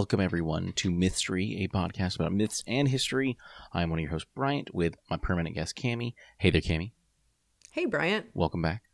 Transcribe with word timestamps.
Welcome, 0.00 0.20
everyone, 0.20 0.72
to 0.76 0.90
Mystery, 0.90 1.62
a 1.62 1.68
podcast 1.68 2.14
about 2.14 2.32
myths 2.32 2.64
and 2.66 2.88
history. 2.88 3.36
I'm 3.74 3.90
one 3.90 3.98
of 3.98 4.02
your 4.02 4.10
hosts, 4.10 4.26
Bryant, 4.34 4.74
with 4.74 4.94
my 5.10 5.18
permanent 5.18 5.54
guest, 5.54 5.76
Cami. 5.76 6.14
Hey 6.38 6.48
there, 6.48 6.62
Cami. 6.62 6.92
Hey, 7.70 7.84
Bryant. 7.84 8.28
Welcome 8.32 8.62
back. 8.62 8.84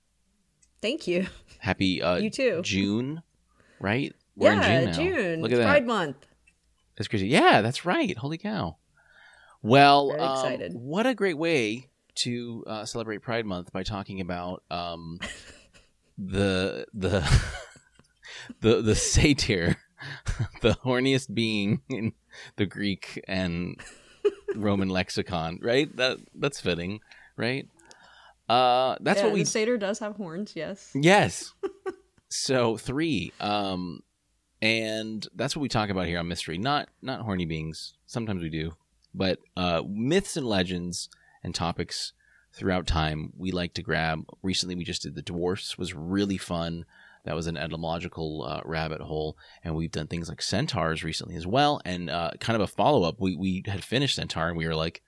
Thank 0.83 1.07
you. 1.07 1.29
Happy 1.61 2.03
uh, 2.03 2.17
You 2.17 2.29
too. 2.29 2.61
June, 2.65 3.23
right? 3.79 4.13
We're 4.35 4.55
yeah, 4.55 4.81
in 4.81 4.93
June 4.95 5.37
now. 5.37 5.43
Look 5.43 5.53
at 5.53 5.59
It's 5.59 5.59
that. 5.61 5.71
Pride 5.71 5.87
Month. 5.87 6.27
That's 6.99 7.07
crazy. 7.07 7.29
Yeah, 7.29 7.61
that's 7.63 7.85
right. 7.85 8.19
Holy 8.19 8.37
cow. 8.37 8.77
Well, 9.63 10.09
Very 10.09 10.21
um, 10.23 10.33
excited. 10.33 10.73
what 10.75 11.07
a 11.07 11.15
great 11.15 11.39
way 11.39 11.89
to 12.17 12.65
uh, 12.67 12.85
celebrate 12.85 13.19
Pride 13.23 13.47
Month 13.47 13.73
by 13.73 13.85
talking 13.85 14.21
about 14.21 14.65
um, 14.73 15.21
the 16.19 16.85
the 16.93 17.21
the 18.61 18.83
the 18.83 18.97
satyr, 18.97 19.77
the 20.63 20.75
horniest 20.85 21.35
being 21.35 21.83
in 21.89 22.13
the 22.57 22.67
Greek 22.67 23.23
and 23.27 23.81
Roman 24.55 24.89
lexicon. 24.89 25.59
Right? 25.63 25.95
That 25.97 26.19
that's 26.35 26.61
fitting. 26.61 27.01
Right? 27.37 27.69
Uh, 28.49 28.97
that's 29.01 29.21
Yeah, 29.21 29.27
what 29.27 29.35
we 29.35 29.41
The 29.43 29.47
satyr 29.51 29.77
does 29.77 29.99
have 29.99 30.17
horns. 30.17 30.55
Yes. 30.55 30.91
Yes. 30.95 31.53
so 32.29 32.77
three. 32.77 33.33
Um 33.41 34.01
and 34.63 35.27
that's 35.35 35.55
what 35.55 35.63
we 35.63 35.69
talk 35.69 35.91
about 35.91 36.07
here 36.07 36.19
on 36.19 36.29
mystery. 36.29 36.59
Not 36.59 36.89
not 37.03 37.23
horny 37.23 37.45
beings. 37.47 37.95
Sometimes 38.07 38.43
we 38.43 38.49
do. 38.51 38.73
But 39.15 39.41
uh 39.57 39.83
myths 39.89 40.37
and 40.37 40.47
legends 40.47 41.09
and 41.43 41.55
topics 41.55 42.13
throughout 42.55 42.87
time 42.87 43.33
we 43.37 43.51
like 43.51 43.75
to 43.75 43.83
grab. 43.83 44.25
Recently 44.43 44.75
we 44.75 44.85
just 44.85 45.03
did 45.03 45.15
the 45.15 45.23
dwarfs 45.23 45.77
was 45.77 45.95
really 45.95 46.39
fun. 46.39 46.85
That 47.27 47.35
was 47.35 47.47
an 47.47 47.57
etymological 47.59 48.45
uh, 48.49 48.61
rabbit 48.65 49.03
hole, 49.03 49.37
and 49.63 49.75
we've 49.75 49.91
done 49.93 50.07
things 50.07 50.29
like 50.31 50.41
centaurs 50.41 51.05
recently 51.05 51.37
as 51.37 51.47
well. 51.47 51.81
And 51.85 52.09
uh, 52.09 52.31
kind 52.41 52.55
of 52.57 52.63
a 52.63 52.67
follow 52.73 53.03
up, 53.03 53.17
we 53.21 53.37
we 53.37 53.63
had 53.67 53.85
finished 53.85 54.17
centaur, 54.17 54.49
and 54.49 54.57
we 54.57 54.67
were 54.67 54.75
like, 54.75 55.03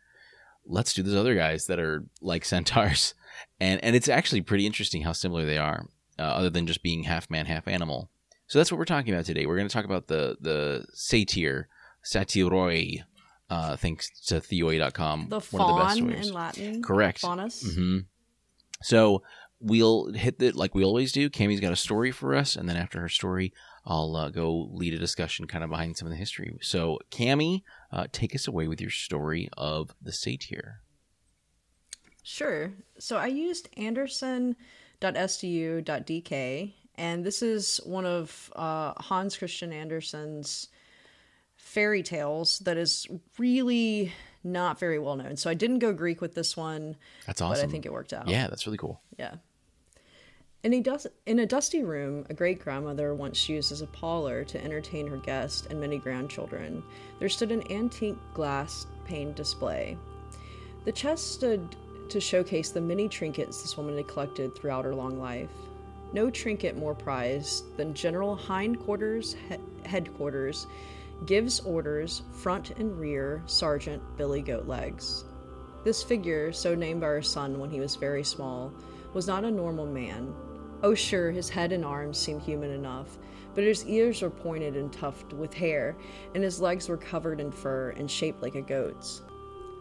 let's 0.66 0.92
do 0.92 1.02
those 1.02 1.14
other 1.14 1.34
guys 1.34 1.66
that 1.66 1.78
are 1.78 2.05
like 2.20 2.44
centaurs, 2.44 3.14
and 3.60 3.83
and 3.83 3.97
it's 3.97 4.08
actually 4.08 4.42
pretty 4.42 4.66
interesting 4.66 5.02
how 5.02 5.12
similar 5.12 5.47
they 5.47 5.58
are, 5.58 5.86
uh, 6.19 6.22
other 6.22 6.50
than 6.50 6.66
just 6.66 6.83
being 6.83 7.05
half 7.05 7.30
man, 7.30 7.47
half 7.47 7.66
animal. 7.66 8.10
So 8.48 8.58
that's 8.58 8.72
what 8.72 8.78
we're 8.78 8.84
talking 8.84 9.14
about 9.14 9.25
today. 9.27 9.47
We're 9.47 9.56
going 9.56 9.69
to 9.69 9.72
talk 9.75 9.84
about 9.84 10.08
the 10.08 10.36
the 10.41 10.86
satyr, 10.92 11.69
satyroi, 12.05 13.03
uh, 13.50 13.77
thanks 13.77 14.10
to 14.27 14.41
theoi.com. 14.41 15.28
The 15.28 15.41
one 15.41 15.62
of 15.62 15.69
the 15.77 15.82
best 15.84 16.03
ways. 16.03 16.28
in 16.28 16.34
Latin. 16.34 16.82
Correct. 16.82 17.20
Faunus. 17.20 17.75
hmm 17.75 17.98
So 18.82 19.22
we'll 19.61 20.12
hit 20.12 20.41
it 20.42 20.55
like 20.55 20.75
we 20.75 20.84
always 20.84 21.12
do. 21.12 21.31
Cami's 21.31 21.61
got 21.61 21.73
a 21.73 21.77
story 21.77 22.11
for 22.11 22.34
us, 22.34 22.56
and 22.56 22.69
then 22.69 22.77
after 22.77 23.01
her 23.01 23.09
story, 23.09 23.53
I'll 23.84 24.17
uh, 24.17 24.31
go 24.31 24.69
lead 24.73 24.95
a 24.95 24.98
discussion 24.98 25.47
kind 25.47 25.65
of 25.65 25.70
behind 25.70 25.97
some 25.97 26.06
of 26.06 26.11
the 26.11 26.19
history. 26.19 26.56
So, 26.61 26.98
Cami, 27.11 27.62
uh, 27.91 28.06
take 28.12 28.34
us 28.34 28.47
away 28.47 28.69
with 28.69 28.81
your 28.81 28.91
story 28.91 29.48
of 29.56 29.95
the 30.00 30.12
satyr. 30.12 30.83
Sure. 32.23 32.73
So 32.98 33.17
I 33.17 33.28
used 33.28 33.70
andersen.sdu.dk, 33.78 36.75
and 36.97 37.25
this 37.25 37.43
is 37.43 37.81
one 37.84 38.05
of 38.05 38.53
uh, 38.55 38.93
Hans 38.99 39.38
Christian 39.38 39.72
Andersen's 39.72 40.69
fairy 41.56 42.03
tales 42.03 42.59
that 42.61 42.77
is 42.77 43.06
really 43.38 44.12
not 44.44 44.78
very 44.78 44.99
well 44.99 45.16
known. 45.16 45.37
So 45.37 45.49
I 45.49 45.55
didn't 45.55 45.78
go 45.78 45.93
Greek 45.93 46.21
with 46.21 46.34
this 46.34 46.56
one, 46.56 46.97
That's 47.27 47.41
but 47.41 47.47
awesome. 47.47 47.69
I 47.69 47.72
think 47.72 47.87
it 47.87 47.93
worked 47.93 48.12
out. 48.12 48.28
Yeah, 48.28 48.49
that's 48.49 48.66
really 48.66 48.78
cool. 48.78 49.00
Yeah. 49.19 49.37
In 50.64 50.74
a, 50.74 50.80
dus- 50.80 51.06
in 51.24 51.38
a 51.38 51.46
dusty 51.46 51.84
room, 51.84 52.26
a 52.28 52.34
great 52.34 52.58
grandmother 52.58 53.14
once 53.14 53.48
used 53.48 53.70
as 53.70 53.80
a 53.80 53.86
parlor 53.86 54.42
to 54.44 54.64
entertain 54.64 55.06
her 55.06 55.16
guests 55.16 55.69
and 55.70 55.80
many 55.80 55.98
grandchildren, 55.98 56.82
there 57.20 57.28
stood 57.28 57.52
an 57.52 57.70
antique 57.70 58.19
glass 58.34 58.88
paned 59.04 59.36
display. 59.36 59.96
The 60.84 60.91
chest 60.91 61.32
stood 61.32 61.76
to 62.08 62.20
showcase 62.20 62.70
the 62.70 62.80
many 62.80 63.08
trinkets 63.08 63.62
this 63.62 63.76
woman 63.76 63.96
had 63.96 64.08
collected 64.08 64.56
throughout 64.56 64.84
her 64.84 64.94
long 64.96 65.20
life. 65.20 65.50
No 66.12 66.28
trinket 66.28 66.76
more 66.76 66.94
prized 66.94 67.76
than 67.76 67.94
General 67.94 68.34
Hindquarters 68.34 69.36
he- 69.48 69.88
Headquarters 69.88 70.66
gives 71.25 71.60
orders, 71.60 72.22
front 72.32 72.70
and 72.70 72.98
rear, 72.98 73.44
Sergeant 73.46 74.02
Billy 74.16 74.42
Goatlegs. 74.42 75.22
This 75.84 76.02
figure, 76.02 76.52
so 76.52 76.75
named 76.75 77.00
by 77.00 77.08
her 77.08 77.22
son 77.22 77.60
when 77.60 77.70
he 77.70 77.78
was 77.78 77.94
very 77.94 78.25
small, 78.25 78.72
was 79.14 79.26
not 79.26 79.44
a 79.44 79.50
normal 79.50 79.86
man. 79.86 80.34
Oh, 80.82 80.94
sure, 80.94 81.30
his 81.30 81.48
head 81.48 81.72
and 81.72 81.84
arms 81.84 82.19
seemed 82.19 82.42
human 82.42 82.70
enough, 82.70 83.19
but 83.54 83.64
his 83.64 83.84
ears 83.86 84.22
were 84.22 84.30
pointed 84.30 84.76
and 84.76 84.92
tufted 84.92 85.36
with 85.36 85.52
hair, 85.52 85.96
and 86.34 86.44
his 86.44 86.60
legs 86.60 86.88
were 86.88 86.96
covered 86.96 87.41
in 87.41 87.50
fur 87.50 87.91
and 87.91 88.10
shaped 88.10 88.42
like 88.42 88.54
a 88.54 88.62
goat's. 88.62 89.22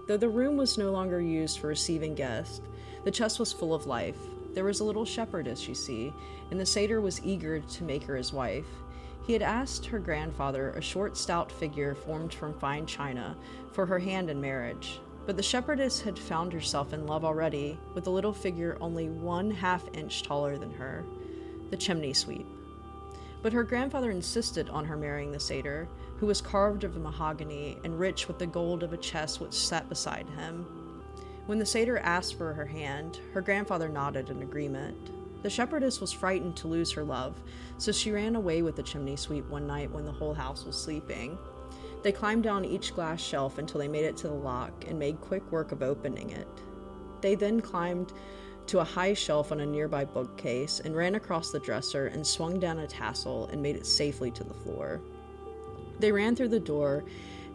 Though 0.07 0.17
the 0.17 0.29
room 0.29 0.57
was 0.57 0.77
no 0.77 0.91
longer 0.91 1.21
used 1.21 1.59
for 1.59 1.67
receiving 1.67 2.15
guests, 2.15 2.61
the 3.03 3.11
chest 3.11 3.39
was 3.39 3.53
full 3.53 3.73
of 3.73 3.85
life. 3.85 4.17
There 4.53 4.63
was 4.63 4.79
a 4.79 4.83
little 4.83 5.05
shepherdess, 5.05 5.67
you 5.67 5.75
see, 5.75 6.13
and 6.49 6.59
the 6.59 6.65
satyr 6.65 7.01
was 7.01 7.23
eager 7.23 7.59
to 7.59 7.83
make 7.83 8.03
her 8.03 8.15
his 8.15 8.33
wife. 8.33 8.65
He 9.27 9.33
had 9.33 9.41
asked 9.41 9.85
her 9.85 9.99
grandfather, 9.99 10.71
a 10.71 10.81
short, 10.81 11.17
stout 11.17 11.51
figure 11.51 11.93
formed 11.93 12.33
from 12.33 12.57
fine 12.57 12.85
china, 12.85 13.35
for 13.73 13.85
her 13.85 13.99
hand 13.99 14.29
in 14.29 14.41
marriage. 14.41 14.99
But 15.27 15.35
the 15.35 15.43
shepherdess 15.43 16.01
had 16.01 16.17
found 16.17 16.53
herself 16.53 16.93
in 16.93 17.05
love 17.05 17.25
already, 17.25 17.77
with 17.93 18.07
a 18.07 18.09
little 18.09 18.31
figure 18.31 18.77
only 18.79 19.09
one 19.09 19.51
half 19.51 19.83
inch 19.93 20.23
taller 20.23 20.57
than 20.57 20.71
her 20.71 21.03
the 21.69 21.75
chimney 21.75 22.13
sweep. 22.13 22.47
But 23.41 23.51
her 23.51 23.63
grandfather 23.63 24.09
insisted 24.09 24.69
on 24.69 24.85
her 24.85 24.95
marrying 24.95 25.33
the 25.33 25.39
satyr, 25.39 25.89
who 26.19 26.27
was 26.27 26.39
carved 26.39 26.85
of 26.85 26.95
mahogany 26.95 27.77
and 27.83 27.99
rich 27.99 28.29
with 28.29 28.39
the 28.39 28.47
gold 28.47 28.83
of 28.83 28.93
a 28.93 28.97
chest 28.97 29.41
which 29.41 29.53
sat 29.53 29.89
beside 29.89 30.29
him. 30.29 30.65
When 31.45 31.59
the 31.59 31.65
satyr 31.65 31.97
asked 31.97 32.35
for 32.35 32.53
her 32.53 32.65
hand, 32.65 33.19
her 33.33 33.41
grandfather 33.41 33.89
nodded 33.89 34.29
in 34.29 34.41
agreement. 34.41 35.11
The 35.43 35.49
shepherdess 35.49 35.99
was 35.99 36.13
frightened 36.13 36.55
to 36.57 36.67
lose 36.67 36.93
her 36.93 37.03
love, 37.03 37.41
so 37.77 37.91
she 37.91 38.11
ran 38.11 38.37
away 38.37 38.61
with 38.61 38.77
the 38.77 38.83
chimney 38.83 39.17
sweep 39.17 39.47
one 39.49 39.67
night 39.67 39.91
when 39.91 40.05
the 40.05 40.11
whole 40.11 40.33
house 40.33 40.63
was 40.63 40.77
sleeping. 40.77 41.37
They 42.07 42.13
climbed 42.13 42.43
down 42.43 42.63
each 42.63 42.95
glass 42.95 43.19
shelf 43.19 43.57
until 43.57 43.81
they 43.81 43.89
made 43.89 44.05
it 44.05 44.15
to 44.19 44.29
the 44.29 44.33
lock 44.33 44.85
and 44.87 44.97
made 44.97 45.19
quick 45.19 45.51
work 45.51 45.73
of 45.73 45.83
opening 45.83 46.29
it. 46.29 46.47
They 47.19 47.35
then 47.35 47.59
climbed 47.59 48.13
to 48.67 48.79
a 48.79 48.85
high 48.85 49.13
shelf 49.13 49.51
on 49.51 49.59
a 49.59 49.65
nearby 49.65 50.05
bookcase 50.05 50.79
and 50.79 50.95
ran 50.95 51.15
across 51.15 51.51
the 51.51 51.59
dresser 51.59 52.07
and 52.07 52.25
swung 52.25 52.61
down 52.61 52.79
a 52.79 52.87
tassel 52.87 53.47
and 53.47 53.61
made 53.61 53.75
it 53.75 53.85
safely 53.85 54.31
to 54.31 54.45
the 54.45 54.53
floor. 54.53 55.01
They 55.99 56.13
ran 56.13 56.33
through 56.33 56.47
the 56.47 56.61
door 56.61 57.03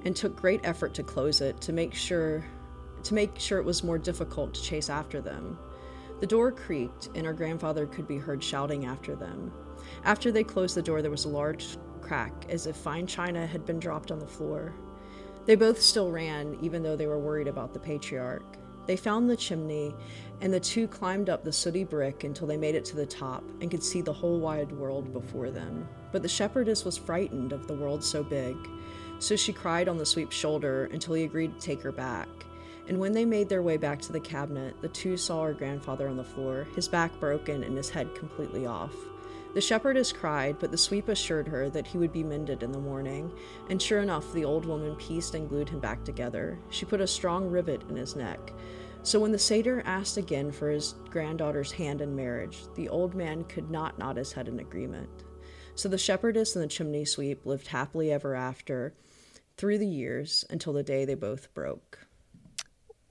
and 0.04 0.14
took 0.14 0.36
great 0.36 0.60
effort 0.64 0.92
to 0.96 1.02
close 1.02 1.40
it 1.40 1.58
to 1.62 1.72
make 1.72 1.94
sure 1.94 2.44
to 3.04 3.14
make 3.14 3.40
sure 3.40 3.58
it 3.58 3.64
was 3.64 3.82
more 3.82 3.96
difficult 3.96 4.52
to 4.52 4.62
chase 4.62 4.90
after 4.90 5.22
them. 5.22 5.58
The 6.20 6.26
door 6.26 6.52
creaked 6.52 7.08
and 7.14 7.26
our 7.26 7.32
grandfather 7.32 7.86
could 7.86 8.06
be 8.06 8.18
heard 8.18 8.44
shouting 8.44 8.84
after 8.84 9.16
them. 9.16 9.50
After 10.04 10.30
they 10.30 10.44
closed 10.44 10.74
the 10.74 10.82
door 10.82 11.00
there 11.00 11.10
was 11.10 11.24
a 11.24 11.30
large 11.30 11.78
crack 12.02 12.32
as 12.48 12.66
if 12.66 12.76
fine 12.76 13.06
china 13.06 13.46
had 13.46 13.64
been 13.64 13.80
dropped 13.80 14.10
on 14.10 14.18
the 14.18 14.26
floor. 14.26 14.74
They 15.46 15.54
both 15.54 15.80
still 15.80 16.10
ran 16.10 16.58
even 16.60 16.82
though 16.82 16.96
they 16.96 17.06
were 17.06 17.18
worried 17.18 17.48
about 17.48 17.72
the 17.72 17.80
patriarch. 17.80 18.58
They 18.86 18.96
found 18.96 19.30
the 19.30 19.36
chimney 19.36 19.94
and 20.40 20.52
the 20.52 20.60
two 20.60 20.88
climbed 20.88 21.30
up 21.30 21.44
the 21.44 21.52
sooty 21.52 21.84
brick 21.84 22.24
until 22.24 22.46
they 22.46 22.56
made 22.56 22.74
it 22.74 22.84
to 22.86 22.96
the 22.96 23.06
top 23.06 23.44
and 23.60 23.70
could 23.70 23.82
see 23.82 24.00
the 24.00 24.12
whole 24.12 24.40
wide 24.40 24.72
world 24.72 25.12
before 25.12 25.50
them. 25.50 25.88
But 26.10 26.22
the 26.22 26.28
shepherdess 26.28 26.84
was 26.84 26.98
frightened 26.98 27.52
of 27.52 27.68
the 27.68 27.74
world 27.74 28.02
so 28.02 28.24
big, 28.24 28.56
so 29.20 29.36
she 29.36 29.52
cried 29.52 29.88
on 29.88 29.98
the 29.98 30.06
sweep's 30.06 30.36
shoulder 30.36 30.90
until 30.92 31.14
he 31.14 31.24
agreed 31.24 31.54
to 31.54 31.64
take 31.64 31.80
her 31.82 31.92
back. 31.92 32.28
And 32.88 32.98
when 32.98 33.12
they 33.12 33.24
made 33.24 33.48
their 33.48 33.62
way 33.62 33.76
back 33.76 34.00
to 34.02 34.12
the 34.12 34.20
cabinet, 34.20 34.74
the 34.80 34.88
two 34.88 35.16
saw 35.16 35.44
her 35.44 35.54
grandfather 35.54 36.08
on 36.08 36.16
the 36.16 36.24
floor, 36.24 36.66
his 36.74 36.88
back 36.88 37.18
broken 37.20 37.62
and 37.62 37.76
his 37.76 37.88
head 37.88 38.12
completely 38.16 38.66
off. 38.66 38.94
The 39.54 39.60
shepherdess 39.60 40.12
cried, 40.12 40.58
but 40.58 40.70
the 40.70 40.78
sweep 40.78 41.08
assured 41.08 41.46
her 41.48 41.68
that 41.70 41.86
he 41.86 41.98
would 41.98 42.12
be 42.12 42.24
mended 42.24 42.62
in 42.62 42.72
the 42.72 42.78
morning, 42.78 43.30
and 43.68 43.80
sure 43.80 44.00
enough, 44.00 44.32
the 44.32 44.44
old 44.44 44.64
woman 44.64 44.96
pieced 44.96 45.34
and 45.34 45.48
glued 45.48 45.68
him 45.68 45.78
back 45.78 46.04
together. 46.04 46.58
She 46.70 46.86
put 46.86 47.02
a 47.02 47.06
strong 47.06 47.50
rivet 47.50 47.82
in 47.90 47.96
his 47.96 48.16
neck. 48.16 48.52
So 49.02 49.20
when 49.20 49.32
the 49.32 49.38
satyr 49.38 49.82
asked 49.84 50.16
again 50.16 50.52
for 50.52 50.70
his 50.70 50.94
granddaughter's 51.10 51.72
hand 51.72 52.00
in 52.00 52.16
marriage, 52.16 52.62
the 52.76 52.88
old 52.88 53.14
man 53.14 53.44
could 53.44 53.70
not 53.70 53.98
nod 53.98 54.16
his 54.16 54.32
head 54.32 54.48
in 54.48 54.60
agreement. 54.60 55.10
So 55.74 55.88
the 55.88 55.98
shepherdess 55.98 56.54
and 56.54 56.62
the 56.62 56.68
chimney 56.68 57.04
sweep 57.04 57.44
lived 57.44 57.66
happily 57.66 58.12
ever 58.12 58.34
after 58.34 58.94
through 59.56 59.78
the 59.78 59.86
years 59.86 60.44
until 60.50 60.72
the 60.72 60.82
day 60.82 61.04
they 61.04 61.14
both 61.14 61.52
broke. 61.52 62.06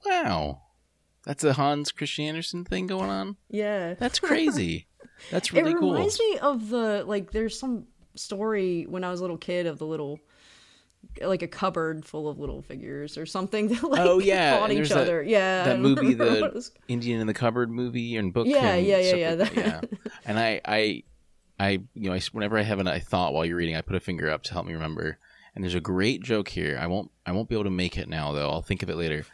Wow. 0.05 0.61
That's 1.25 1.43
a 1.43 1.53
Hans 1.53 1.91
Christian 1.91 2.25
Andersen 2.25 2.63
thing 2.65 2.88
going 2.88 3.09
on? 3.09 3.38
Yeah. 3.49 3.93
That's 3.93 4.19
crazy. 4.21 4.88
That's 5.29 5.53
really 5.53 5.73
cool. 5.73 5.77
it 5.77 5.79
cool. 5.81 5.94
reminds 5.94 6.19
me 6.19 6.38
of 6.39 6.69
the 6.69 7.03
like 7.06 7.31
there's 7.31 7.59
some 7.59 7.85
story 8.15 8.85
when 8.89 9.03
I 9.03 9.12
was 9.12 9.19
a 9.19 9.23
little 9.23 9.38
kid 9.38 9.68
of 9.68 9.77
the 9.77 9.85
little 9.85 10.19
like 11.21 11.41
a 11.41 11.47
cupboard 11.47 12.06
full 12.06 12.29
of 12.29 12.39
little 12.39 12.62
figures 12.62 13.18
or 13.18 13.25
something 13.25 13.68
that 13.69 13.83
like 13.83 14.00
Oh, 14.01 14.19
yeah, 14.19 14.57
fought 14.59 14.71
each 14.71 14.89
that- 14.89 14.97
other. 15.00 15.23
yeah. 15.23 15.63
That 15.65 15.79
movie, 15.79 16.13
the 16.13 16.51
was- 16.53 16.71
Indian 16.88 17.19
in 17.21 17.27
the 17.27 17.33
Cupboard 17.33 17.69
movie 17.71 18.18
and 18.18 18.31
book. 18.33 18.47
Yeah, 18.47 18.73
and 18.73 18.85
yeah, 18.85 18.97
yeah, 19.00 19.15
yeah, 19.15 19.29
like 19.33 19.53
that- 19.53 19.56
yeah. 19.91 19.97
And 20.25 20.39
I, 20.39 20.62
I, 20.65 21.03
I, 21.59 21.69
you 21.95 22.09
know, 22.09 22.13
I, 22.13 22.21
whenever 22.31 22.57
I 22.57 22.62
have 22.62 22.79
an, 22.79 22.88
I 22.88 23.00
thought 23.00 23.33
while 23.33 23.45
you're 23.45 23.57
reading, 23.57 23.75
I 23.75 23.81
put 23.81 23.95
a 23.95 24.00
finger 24.00 24.29
up 24.29 24.44
to 24.44 24.53
help 24.53 24.65
me 24.67 24.74
remember. 24.74 25.17
and 25.56 25.63
there's 25.63 25.75
a 25.75 25.79
great 25.81 26.21
joke 26.21 26.47
here. 26.50 26.77
I 26.79 26.88
won't 26.88 27.12
I 27.25 27.31
won't 27.31 27.50
be 27.50 27.56
able 27.56 27.63
to 27.65 27.69
make 27.71 27.97
it 27.97 28.07
now 28.07 28.31
though. 28.31 28.50
I'll 28.50 28.62
think 28.62 28.83
of 28.83 28.89
it 28.89 28.95
later. 28.95 29.25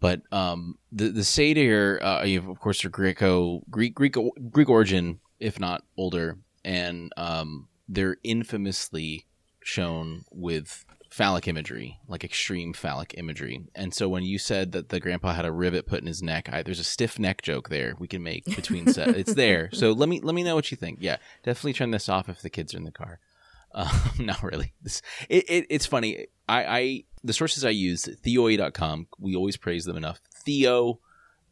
But 0.00 0.22
um, 0.32 0.78
the 0.92 1.08
the 1.08 1.24
satyr, 1.24 1.98
uh, 2.02 2.24
of 2.24 2.60
course, 2.60 2.84
are 2.84 2.90
Greco 2.90 3.62
Greek 3.70 3.94
Greek 3.94 4.16
Greek 4.50 4.68
origin, 4.68 5.20
if 5.40 5.58
not 5.58 5.84
older, 5.96 6.38
and 6.64 7.12
um, 7.16 7.68
they're 7.88 8.18
infamously 8.22 9.26
shown 9.60 10.24
with 10.30 10.84
phallic 11.10 11.48
imagery, 11.48 11.98
like 12.06 12.22
extreme 12.22 12.72
phallic 12.72 13.14
imagery. 13.16 13.64
And 13.74 13.94
so 13.94 14.08
when 14.08 14.22
you 14.22 14.38
said 14.38 14.72
that 14.72 14.90
the 14.90 15.00
grandpa 15.00 15.32
had 15.32 15.44
a 15.44 15.52
rivet 15.52 15.86
put 15.86 16.00
in 16.00 16.06
his 16.06 16.22
neck, 16.22 16.48
I, 16.52 16.62
there's 16.62 16.80
a 16.80 16.84
stiff 16.84 17.18
neck 17.18 17.42
joke 17.42 17.68
there 17.68 17.94
we 17.98 18.06
can 18.08 18.22
make 18.22 18.44
between 18.44 18.92
set. 18.92 19.08
it's 19.16 19.34
there. 19.34 19.70
So 19.72 19.92
let 19.92 20.08
me 20.08 20.20
let 20.20 20.34
me 20.34 20.44
know 20.44 20.54
what 20.54 20.70
you 20.70 20.76
think. 20.76 20.98
Yeah, 21.00 21.16
definitely 21.42 21.72
turn 21.72 21.90
this 21.90 22.08
off 22.08 22.28
if 22.28 22.42
the 22.42 22.50
kids 22.50 22.74
are 22.74 22.78
in 22.78 22.84
the 22.84 22.92
car. 22.92 23.20
Um, 23.74 23.90
not 24.20 24.42
really. 24.42 24.72
This, 24.80 25.02
it, 25.28 25.44
it, 25.46 25.66
it's 25.68 25.84
funny. 25.84 26.28
I, 26.48 26.64
I 26.64 27.04
the 27.24 27.32
sources 27.32 27.64
I 27.64 27.70
use 27.70 28.04
theoi.com. 28.04 29.08
We 29.18 29.34
always 29.36 29.56
praise 29.56 29.84
them 29.84 29.96
enough. 29.96 30.20
Theoi.com, 30.44 31.00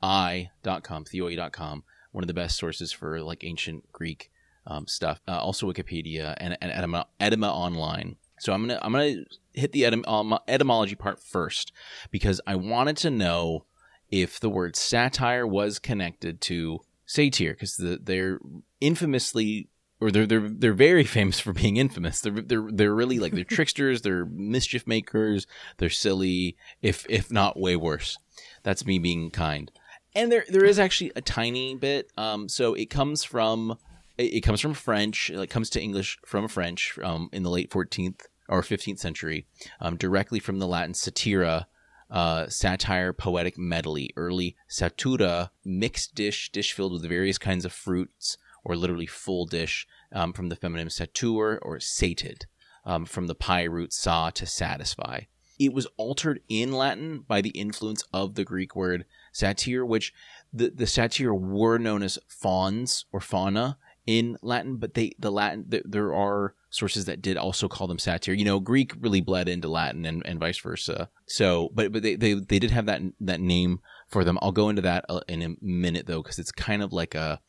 theoi.com. 0.02 1.84
One 2.12 2.24
of 2.24 2.28
the 2.28 2.34
best 2.34 2.56
sources 2.56 2.92
for 2.92 3.20
like 3.20 3.44
ancient 3.44 3.92
Greek 3.92 4.30
um, 4.66 4.86
stuff. 4.86 5.20
Uh, 5.28 5.38
also 5.38 5.70
Wikipedia 5.70 6.34
and, 6.38 6.56
and 6.60 6.72
Edema, 6.72 7.06
Etymonline. 7.20 8.16
So 8.38 8.52
I'm 8.52 8.62
gonna 8.62 8.78
I'm 8.82 8.92
gonna 8.92 9.24
hit 9.54 9.72
the 9.72 9.82
etym- 9.82 10.06
um, 10.08 10.38
etymology 10.46 10.94
part 10.94 11.22
first 11.22 11.72
because 12.10 12.40
I 12.46 12.56
wanted 12.56 12.96
to 12.98 13.10
know 13.10 13.64
if 14.10 14.38
the 14.38 14.50
word 14.50 14.76
satire 14.76 15.46
was 15.46 15.78
connected 15.78 16.40
to 16.42 16.80
satyr 17.06 17.52
because 17.52 17.76
the, 17.76 17.98
they're 18.02 18.38
infamously 18.80 19.68
or 20.00 20.10
they're 20.10 20.26
they're 20.26 20.48
they're 20.48 20.72
very 20.72 21.04
famous 21.16 21.40
for 21.40 21.52
being 21.52 21.76
infamous. 21.76 22.20
They're 22.20 22.40
they're 22.40 22.68
they're 22.70 22.94
really 22.94 23.18
like 23.18 23.32
they're 23.32 23.44
tricksters, 23.56 24.02
they're 24.02 24.26
mischief 24.26 24.86
makers, 24.86 25.46
they're 25.78 25.90
silly, 25.90 26.56
if 26.82 27.06
if 27.08 27.30
not 27.30 27.58
way 27.58 27.76
worse. 27.76 28.18
That's 28.62 28.86
me 28.86 28.98
being 28.98 29.30
kind. 29.30 29.70
And 30.14 30.32
there 30.32 30.44
there 30.48 30.64
is 30.64 30.78
actually 30.78 31.12
a 31.14 31.20
tiny 31.20 31.74
bit. 31.74 32.10
Um, 32.16 32.48
so 32.48 32.74
it 32.74 32.86
comes 32.86 33.24
from 33.24 33.78
it, 34.18 34.40
comes 34.42 34.60
from 34.60 34.74
French. 34.74 35.30
It 35.30 35.50
comes 35.50 35.70
to 35.70 35.80
English 35.80 36.18
from 36.24 36.48
French 36.48 36.98
um, 37.02 37.28
in 37.32 37.42
the 37.42 37.50
late 37.50 37.70
14th 37.70 38.22
or 38.48 38.62
15th 38.62 38.98
century, 38.98 39.46
um, 39.80 39.96
directly 39.96 40.38
from 40.38 40.58
the 40.58 40.68
Latin 40.68 40.92
satira, 40.92 41.66
uh, 42.10 42.46
satire, 42.48 43.12
poetic 43.12 43.58
medley. 43.58 44.10
Early 44.16 44.56
satura, 44.70 45.50
mixed 45.64 46.14
dish, 46.14 46.50
dish 46.50 46.72
filled 46.72 46.92
with 46.92 47.08
various 47.08 47.38
kinds 47.38 47.64
of 47.64 47.72
fruits, 47.72 48.38
or 48.66 48.76
literally 48.76 49.06
full 49.06 49.46
dish, 49.46 49.86
um, 50.12 50.32
from 50.32 50.48
the 50.48 50.56
feminine 50.56 50.88
satur 50.88 51.58
or 51.62 51.78
sated, 51.78 52.46
um, 52.84 53.04
from 53.04 53.28
the 53.28 53.34
PIE 53.34 53.62
root 53.62 53.92
sa 53.92 54.30
to 54.30 54.44
satisfy. 54.44 55.20
It 55.58 55.72
was 55.72 55.86
altered 55.96 56.40
in 56.48 56.72
Latin 56.72 57.24
by 57.26 57.40
the 57.40 57.50
influence 57.50 58.02
of 58.12 58.34
the 58.34 58.44
Greek 58.44 58.74
word 58.74 59.04
satyr, 59.32 59.86
which 59.86 60.12
the, 60.52 60.70
the 60.70 60.86
satyr 60.86 61.32
were 61.32 61.78
known 61.78 62.02
as 62.02 62.18
fauns 62.28 63.06
or 63.12 63.20
fauna, 63.20 63.78
in 64.06 64.36
Latin, 64.40 64.76
but 64.76 64.94
they 64.94 65.12
the 65.18 65.32
Latin 65.32 65.68
th- 65.68 65.82
there 65.84 66.14
are 66.14 66.54
sources 66.70 67.06
that 67.06 67.20
did 67.20 67.36
also 67.36 67.68
call 67.68 67.86
them 67.86 67.98
satyr. 67.98 68.32
You 68.32 68.44
know, 68.44 68.60
Greek 68.60 68.92
really 69.00 69.20
bled 69.20 69.48
into 69.48 69.68
Latin 69.68 70.04
and, 70.06 70.24
and 70.24 70.38
vice 70.38 70.58
versa. 70.58 71.10
So, 71.26 71.70
but 71.74 71.92
but 71.92 72.02
they, 72.02 72.14
they 72.14 72.34
they 72.34 72.58
did 72.58 72.70
have 72.70 72.86
that 72.86 73.02
that 73.20 73.40
name 73.40 73.80
for 74.06 74.22
them. 74.22 74.38
I'll 74.40 74.52
go 74.52 74.68
into 74.68 74.82
that 74.82 75.04
uh, 75.08 75.20
in 75.28 75.42
a 75.42 75.56
minute 75.60 76.06
though, 76.06 76.22
because 76.22 76.38
it's 76.38 76.52
kind 76.52 76.82
of 76.82 76.92
like 76.92 77.14
a 77.14 77.40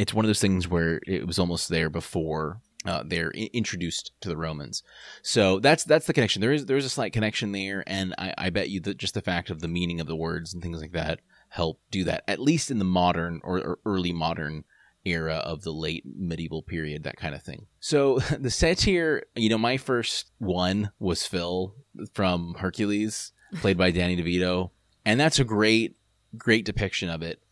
it's 0.00 0.14
one 0.14 0.24
of 0.24 0.30
those 0.30 0.40
things 0.40 0.66
where 0.66 0.98
it 1.06 1.26
was 1.26 1.38
almost 1.38 1.68
there 1.68 1.90
before 1.90 2.62
uh, 2.86 3.02
they're 3.04 3.32
I- 3.36 3.50
introduced 3.52 4.12
to 4.22 4.30
the 4.30 4.36
Romans. 4.36 4.82
So 5.22 5.60
that's 5.60 5.84
that's 5.84 6.06
the 6.06 6.14
connection. 6.14 6.40
There 6.40 6.54
is 6.54 6.64
there 6.64 6.78
is 6.78 6.86
a 6.86 6.90
slight 6.90 7.12
connection 7.12 7.52
there, 7.52 7.84
and 7.86 8.14
I, 8.16 8.32
I 8.38 8.50
bet 8.50 8.70
you 8.70 8.80
that 8.80 8.96
just 8.96 9.12
the 9.12 9.20
fact 9.20 9.50
of 9.50 9.60
the 9.60 9.68
meaning 9.68 10.00
of 10.00 10.06
the 10.06 10.16
words 10.16 10.54
and 10.54 10.62
things 10.62 10.80
like 10.80 10.92
that 10.92 11.20
help 11.50 11.80
do 11.90 12.04
that. 12.04 12.24
At 12.26 12.40
least 12.40 12.70
in 12.70 12.78
the 12.78 12.84
modern 12.84 13.42
or, 13.44 13.58
or 13.58 13.78
early 13.84 14.12
modern 14.12 14.64
era 15.04 15.34
of 15.34 15.64
the 15.64 15.72
late 15.72 16.04
medieval 16.06 16.62
period, 16.62 17.02
that 17.02 17.18
kind 17.18 17.34
of 17.34 17.42
thing. 17.42 17.66
So 17.78 18.18
the 18.38 18.50
satyr, 18.50 19.24
you 19.34 19.50
know, 19.50 19.58
my 19.58 19.76
first 19.76 20.30
one 20.38 20.92
was 20.98 21.26
Phil 21.26 21.74
from 22.14 22.54
Hercules, 22.54 23.32
played 23.56 23.76
by 23.76 23.90
Danny 23.90 24.16
DeVito, 24.16 24.70
and 25.04 25.20
that's 25.20 25.38
a 25.38 25.44
great, 25.44 25.96
great 26.38 26.64
depiction 26.64 27.10
of 27.10 27.20
it. 27.20 27.42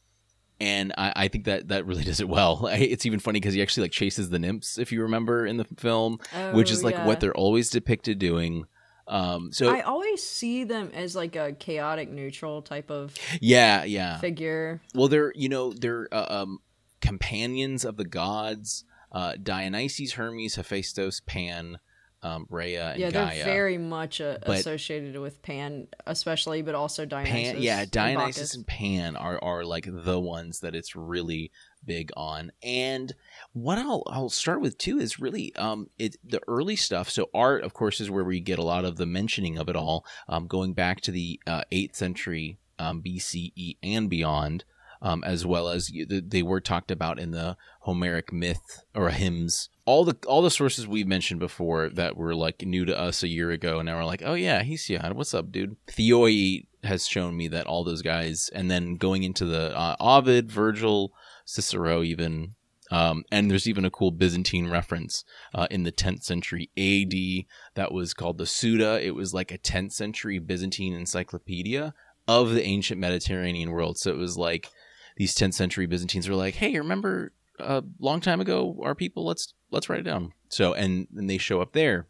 And 0.61 0.93
I, 0.99 1.13
I 1.15 1.29
think 1.29 1.45
that 1.45 1.69
that 1.69 1.87
really 1.87 2.05
does 2.11 2.21
it 2.21 2.29
well. 2.29 2.69
It's 2.73 3.07
even 3.07 3.21
funny 3.21 3.41
because 3.41 3.55
he 3.55 3.63
actually 3.63 3.83
like 3.85 3.93
chases 3.93 4.31
the 4.31 4.39
nymphs, 4.39 4.79
if 4.79 4.93
you 4.93 5.03
remember 5.03 5.47
in 5.47 5.57
the 5.57 5.67
film, 5.77 6.19
Oh, 6.35 6.55
which 6.55 6.71
is 6.71 6.83
like 6.83 6.95
yeah. 6.95 7.07
what 7.07 7.21
they're 7.21 7.35
always 7.37 7.71
depicted 7.71 8.19
doing. 8.19 8.67
Um, 9.07 9.53
so 9.53 9.75
I 9.75 9.81
always 9.81 10.23
see 10.23 10.65
them 10.65 10.91
as 10.93 11.17
like 11.17 11.35
a 11.35 11.53
chaotic 11.53 12.11
neutral 12.11 12.61
type 12.61 12.91
of 12.91 13.15
yeah, 13.41 13.85
yeah. 13.85 14.19
figure. 14.19 14.83
Well, 14.95 15.09
they're 15.09 15.33
you 15.35 15.49
know 15.49 15.73
they're 15.73 16.09
uh, 16.13 16.27
um, 16.29 16.59
companions 17.01 17.85
of 17.85 17.97
the 17.97 18.05
gods. 18.05 18.85
Uh, 19.11 19.33
Dionysus, 19.43 20.13
Hermes, 20.13 20.57
Hephaestus, 20.57 21.21
Pan, 21.25 21.79
um, 22.23 22.47
Rhea, 22.51 22.91
and 22.91 23.01
yeah, 23.01 23.11
they're 23.11 23.45
very 23.45 23.79
much 23.79 24.21
uh, 24.21 24.39
associated 24.43 25.19
with 25.19 25.41
Pan, 25.43 25.87
especially, 26.07 26.63
but 26.63 26.75
also 26.75 27.05
Dionysus. 27.05 27.53
Pan, 27.53 27.63
yeah, 27.63 27.81
and 27.81 27.91
Dionysus 27.91 28.37
Bacchus. 28.37 28.55
and 28.57 28.67
Pan 28.67 29.17
are, 29.17 29.43
are 29.43 29.65
like 29.65 29.87
the 29.89 30.19
ones 30.19 30.61
that 30.61 30.75
it's 30.75 30.97
really 30.97 31.53
big 31.85 32.11
on. 32.17 32.51
And 32.63 33.15
what 33.53 33.79
I'll 33.79 34.03
I'll 34.09 34.31
start 34.31 34.61
with 34.61 34.79
too 34.79 34.99
is 34.99 35.21
really 35.21 35.55
um 35.57 35.89
it 35.99 36.17
the 36.25 36.41
early 36.49 36.77
stuff. 36.77 37.09
So 37.09 37.31
art, 37.33 37.63
of 37.63 37.73
course, 37.73 38.01
is 38.01 38.11
where 38.11 38.25
we 38.25 38.41
get 38.41 38.59
a 38.59 38.65
lot 38.65 38.85
of 38.85 38.97
the 38.97 39.07
mentioning 39.07 39.59
of 39.59 39.69
it 39.69 39.77
all, 39.77 40.05
um, 40.29 40.47
going 40.47 40.75
back 40.75 41.01
to 41.03 41.13
the 41.13 41.41
uh, 41.47 41.63
eighth 41.71 41.97
century 41.97 42.59
um, 42.79 43.03
BCE 43.03 43.77
and 43.83 44.11
beyond. 44.11 44.65
Um, 45.01 45.23
as 45.25 45.47
well 45.47 45.69
as 45.69 45.93
they 46.09 46.43
were 46.43 46.61
talked 46.61 46.91
about 46.91 47.21
in 47.21 47.31
the 47.31 47.57
Homeric 47.81 48.33
myth 48.33 48.83
or 48.95 49.11
hymns. 49.11 49.69
All 49.85 50.05
the 50.05 50.17
all 50.27 50.43
the 50.43 50.51
sources 50.51 50.87
we've 50.87 51.07
mentioned 51.07 51.41
before 51.41 51.89
that 51.91 52.17
were 52.17 52.35
like 52.35 52.63
new 52.63 52.85
to 52.85 52.99
us 52.99 53.23
a 53.23 53.29
year 53.29 53.51
ago, 53.51 53.79
and 53.79 53.87
now 53.87 53.97
we're 53.97 54.05
like, 54.05 54.23
oh 54.25 54.35
yeah, 54.35 54.63
Hesiod, 54.63 55.15
what's 55.15 55.35
up, 55.35 55.53
dude? 55.53 55.77
Theoi 55.87 56.65
has 56.85 57.07
shown 57.07 57.37
me 57.37 57.49
that 57.49 57.67
all 57.67 57.85
those 57.85 58.03
guys, 58.03 58.51
and 58.55 58.71
then 58.71 58.97
going 58.97 59.23
into 59.23 59.45
the 59.45 59.77
uh, 59.77 59.97
Ovid, 60.01 60.51
Virgil, 60.51 61.13
Cicero, 61.45 62.03
even. 62.03 62.55
Um, 62.91 63.25
and 63.31 63.51
there's 63.51 63.69
even 63.69 63.85
a 63.85 63.91
cool 63.91 64.11
Byzantine 64.11 64.71
reference 64.71 65.23
uh, 65.55 65.67
in 65.71 65.83
the 65.83 65.93
10th 65.93 66.23
century 66.23 66.71
AD 66.79 67.45
that 67.75 67.93
was 67.93 68.15
called 68.15 68.39
the 68.39 68.47
Suda. 68.47 68.99
It 69.07 69.15
was 69.15 69.35
like 69.35 69.53
a 69.53 69.59
10th 69.59 69.93
century 69.93 70.39
Byzantine 70.39 70.95
encyclopedia 70.95 71.93
of 72.27 72.53
the 72.53 72.63
ancient 72.63 72.99
Mediterranean 72.99 73.73
world. 73.73 73.99
So 73.99 74.11
it 74.11 74.17
was 74.17 74.39
like 74.39 74.71
these 75.19 75.35
10th 75.35 75.55
century 75.55 75.87
Byzantines 75.87 76.29
were 76.29 76.37
like, 76.37 76.55
"Hey, 76.55 76.79
remember 76.79 77.33
a 77.59 77.83
long 77.99 78.21
time 78.21 78.41
ago 78.41 78.81
our 78.83 78.95
people? 78.95 79.27
Let's 79.27 79.53
let's 79.71 79.89
write 79.89 80.01
it 80.01 80.05
down." 80.05 80.33
So 80.49 80.73
and 80.73 81.09
and 81.15 81.29
they 81.29 81.39
show 81.39 81.61
up 81.61 81.73
there 81.73 82.07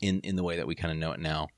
in 0.00 0.20
in 0.20 0.36
the 0.36 0.42
way 0.42 0.56
that 0.56 0.66
we 0.66 0.74
kind 0.74 0.92
of 0.92 0.98
know 0.98 1.12
it 1.12 1.20
now. 1.20 1.48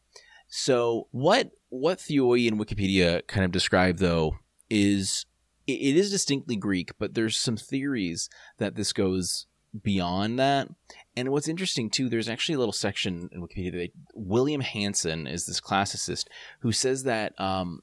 So 0.48 1.08
what 1.10 1.50
what 1.70 1.98
Theoi 1.98 2.46
and 2.46 2.60
Wikipedia 2.60 3.26
kind 3.26 3.44
of 3.44 3.52
describe 3.52 3.98
though 3.98 4.36
is 4.68 5.24
it, 5.66 5.96
is 5.96 6.10
distinctly 6.10 6.56
Greek, 6.56 6.90
but 6.98 7.14
there's 7.14 7.38
some 7.38 7.56
theories 7.56 8.28
that 8.58 8.74
this 8.74 8.92
goes 8.92 9.46
beyond 9.82 10.38
that. 10.38 10.68
And 11.16 11.30
what's 11.30 11.48
interesting 11.48 11.88
too, 11.88 12.08
there's 12.08 12.28
actually 12.28 12.56
a 12.56 12.58
little 12.58 12.72
section 12.72 13.28
in 13.32 13.40
Wikipedia 13.40 13.72
that 13.72 13.90
William 14.14 14.60
Hansen 14.60 15.26
is 15.26 15.46
this 15.46 15.60
classicist 15.60 16.26
who 16.60 16.72
says 16.72 17.04
that 17.04 17.38
um, 17.40 17.80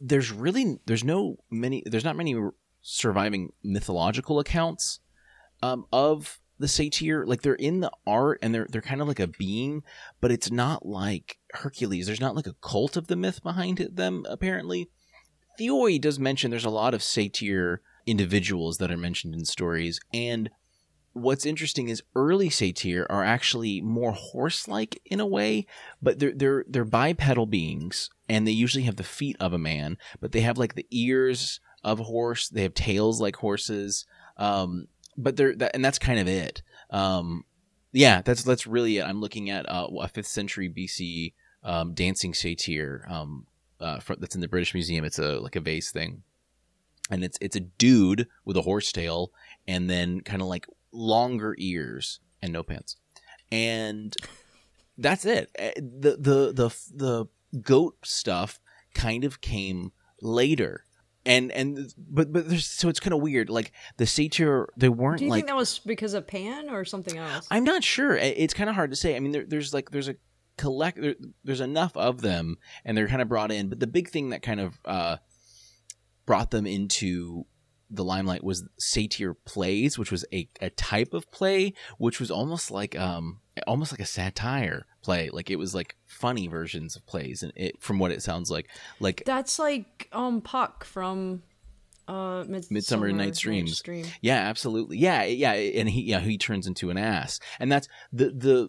there's 0.00 0.32
really 0.32 0.78
there's 0.86 1.04
no 1.04 1.36
many 1.50 1.82
there's 1.86 2.04
not 2.04 2.16
many 2.16 2.34
surviving 2.80 3.52
mythological 3.62 4.38
accounts 4.38 5.00
um, 5.62 5.84
of 5.92 6.40
the 6.58 6.68
satyr. 6.68 7.26
Like 7.26 7.42
they're 7.42 7.54
in 7.54 7.80
the 7.80 7.90
art 8.06 8.38
and 8.42 8.54
they're 8.54 8.66
they're 8.70 8.80
kind 8.80 9.00
of 9.00 9.08
like 9.08 9.20
a 9.20 9.26
being, 9.26 9.82
but 10.20 10.30
it's 10.30 10.50
not 10.50 10.86
like 10.86 11.38
Hercules. 11.52 12.06
There's 12.06 12.20
not 12.20 12.36
like 12.36 12.46
a 12.46 12.56
cult 12.62 12.96
of 12.96 13.08
the 13.08 13.16
myth 13.16 13.42
behind 13.42 13.78
them 13.92 14.24
apparently. 14.28 14.88
Theoi 15.58 15.98
does 15.98 16.18
mention 16.18 16.50
there's 16.50 16.64
a 16.64 16.70
lot 16.70 16.94
of 16.94 17.02
satyr 17.02 17.82
individuals 18.06 18.78
that 18.78 18.90
are 18.90 18.96
mentioned 18.96 19.34
in 19.34 19.44
stories, 19.44 20.00
and 20.12 20.50
what's 21.12 21.46
interesting 21.46 21.88
is 21.88 22.02
early 22.14 22.50
satyr 22.50 23.06
are 23.10 23.24
actually 23.24 23.80
more 23.80 24.12
horse-like 24.12 25.00
in 25.04 25.20
a 25.20 25.26
way, 25.26 25.66
but 26.00 26.18
they're 26.18 26.32
they're 26.32 26.64
they're 26.68 26.84
bipedal 26.84 27.46
beings, 27.46 28.10
and 28.28 28.46
they 28.46 28.52
usually 28.52 28.84
have 28.84 28.96
the 28.96 29.04
feet 29.04 29.36
of 29.40 29.52
a 29.52 29.58
man, 29.58 29.98
but 30.20 30.32
they 30.32 30.40
have 30.40 30.58
like 30.58 30.74
the 30.74 30.86
ears 30.90 31.60
of 31.82 32.00
a 32.00 32.04
horse. 32.04 32.48
They 32.48 32.62
have 32.62 32.74
tails 32.74 33.20
like 33.20 33.36
horses, 33.36 34.06
um, 34.36 34.86
but 35.16 35.36
they're 35.36 35.54
that, 35.56 35.72
and 35.74 35.84
that's 35.84 35.98
kind 35.98 36.18
of 36.18 36.28
it. 36.28 36.62
Um, 36.90 37.44
yeah, 37.92 38.22
that's 38.22 38.42
that's 38.42 38.66
really 38.66 38.98
it. 38.98 39.04
I'm 39.04 39.20
looking 39.20 39.50
at 39.50 39.68
uh, 39.68 39.88
a 40.00 40.08
fifth 40.08 40.28
century 40.28 40.68
BC 40.70 41.32
um, 41.64 41.92
dancing 41.92 42.34
satyr 42.34 43.04
um, 43.08 43.46
uh, 43.80 43.98
fr- 43.98 44.14
that's 44.14 44.34
in 44.34 44.40
the 44.40 44.48
British 44.48 44.74
Museum. 44.74 45.04
It's 45.04 45.18
a 45.18 45.40
like 45.40 45.56
a 45.56 45.60
vase 45.60 45.90
thing, 45.90 46.22
and 47.10 47.24
it's 47.24 47.38
it's 47.40 47.56
a 47.56 47.60
dude 47.60 48.28
with 48.44 48.56
a 48.56 48.62
horse 48.62 48.92
tail 48.92 49.32
and 49.66 49.90
then 49.90 50.20
kind 50.20 50.42
of 50.42 50.48
like 50.48 50.66
longer 50.92 51.54
ears 51.58 52.20
and 52.42 52.52
no 52.52 52.62
pants. 52.62 52.96
And 53.52 54.14
That's 54.98 55.24
it. 55.24 55.50
Uh, 55.58 55.70
The 55.76 56.16
the 56.16 56.52
the 56.52 56.76
the 56.94 57.26
goat 57.62 57.96
stuff 58.04 58.60
kind 58.94 59.24
of 59.24 59.40
came 59.40 59.92
later. 60.20 60.84
And 61.26 61.52
and 61.52 61.92
but 61.96 62.32
but 62.32 62.48
there's 62.48 62.66
so 62.66 62.88
it's 62.88 63.00
kind 63.00 63.12
of 63.12 63.20
weird. 63.20 63.50
Like 63.50 63.72
the 63.98 64.06
satyr, 64.06 64.68
they 64.76 64.88
weren't 64.88 65.18
Do 65.18 65.24
you 65.24 65.30
like 65.30 65.38
think 65.38 65.48
that 65.48 65.56
was 65.56 65.78
because 65.78 66.14
of 66.14 66.26
Pan 66.26 66.70
or 66.70 66.84
something 66.84 67.18
else? 67.18 67.46
I'm 67.50 67.64
not 67.64 67.84
sure. 67.84 68.16
It's 68.16 68.54
kind 68.54 68.70
of 68.70 68.76
hard 68.76 68.90
to 68.90 68.96
say. 68.96 69.16
I 69.16 69.20
mean, 69.20 69.32
there, 69.32 69.44
there's 69.46 69.74
like 69.74 69.90
there's 69.90 70.08
a 70.08 70.16
collect 70.56 71.00
there, 71.00 71.14
there's 71.44 71.60
enough 71.60 71.96
of 71.96 72.22
them, 72.22 72.56
and 72.84 72.96
they're 72.96 73.08
kind 73.08 73.20
of 73.22 73.28
brought 73.28 73.52
in. 73.52 73.68
But 73.68 73.80
the 73.80 73.86
big 73.86 74.08
thing 74.08 74.30
that 74.30 74.42
kind 74.42 74.60
of 74.60 74.78
uh, 74.84 75.16
brought 76.24 76.50
them 76.50 76.66
into 76.66 77.44
the 77.90 78.04
limelight 78.04 78.44
was 78.44 78.64
satyr 78.78 79.34
plays, 79.34 79.98
which 79.98 80.10
was 80.12 80.24
a, 80.32 80.48
a 80.60 80.70
type 80.70 81.12
of 81.12 81.30
play, 81.30 81.74
which 81.98 82.20
was 82.20 82.30
almost 82.30 82.70
like 82.70 82.98
um 82.98 83.40
almost 83.66 83.92
like 83.92 84.00
a 84.00 84.06
satire 84.06 84.86
play. 85.02 85.30
Like 85.30 85.50
it 85.50 85.56
was 85.56 85.74
like 85.74 85.96
funny 86.06 86.46
versions 86.46 86.96
of 86.96 87.04
plays, 87.06 87.42
and 87.42 87.52
it 87.56 87.82
from 87.82 87.98
what 87.98 88.12
it 88.12 88.22
sounds 88.22 88.50
like, 88.50 88.68
like 89.00 89.22
That's 89.26 89.58
like 89.58 90.08
um 90.12 90.40
Puck 90.40 90.84
from 90.84 91.42
uh 92.08 92.44
Midsummer, 92.46 92.74
Midsummer 92.74 93.12
Night's 93.12 93.40
Dreams. 93.40 93.80
Dream. 93.82 94.06
Yeah, 94.20 94.38
absolutely. 94.38 94.98
Yeah, 94.98 95.24
yeah, 95.24 95.52
and 95.52 95.88
he 95.88 96.02
yeah 96.02 96.20
he 96.20 96.38
turns 96.38 96.66
into 96.66 96.90
an 96.90 96.98
ass, 96.98 97.40
and 97.58 97.70
that's 97.70 97.88
the 98.12 98.30
the 98.30 98.68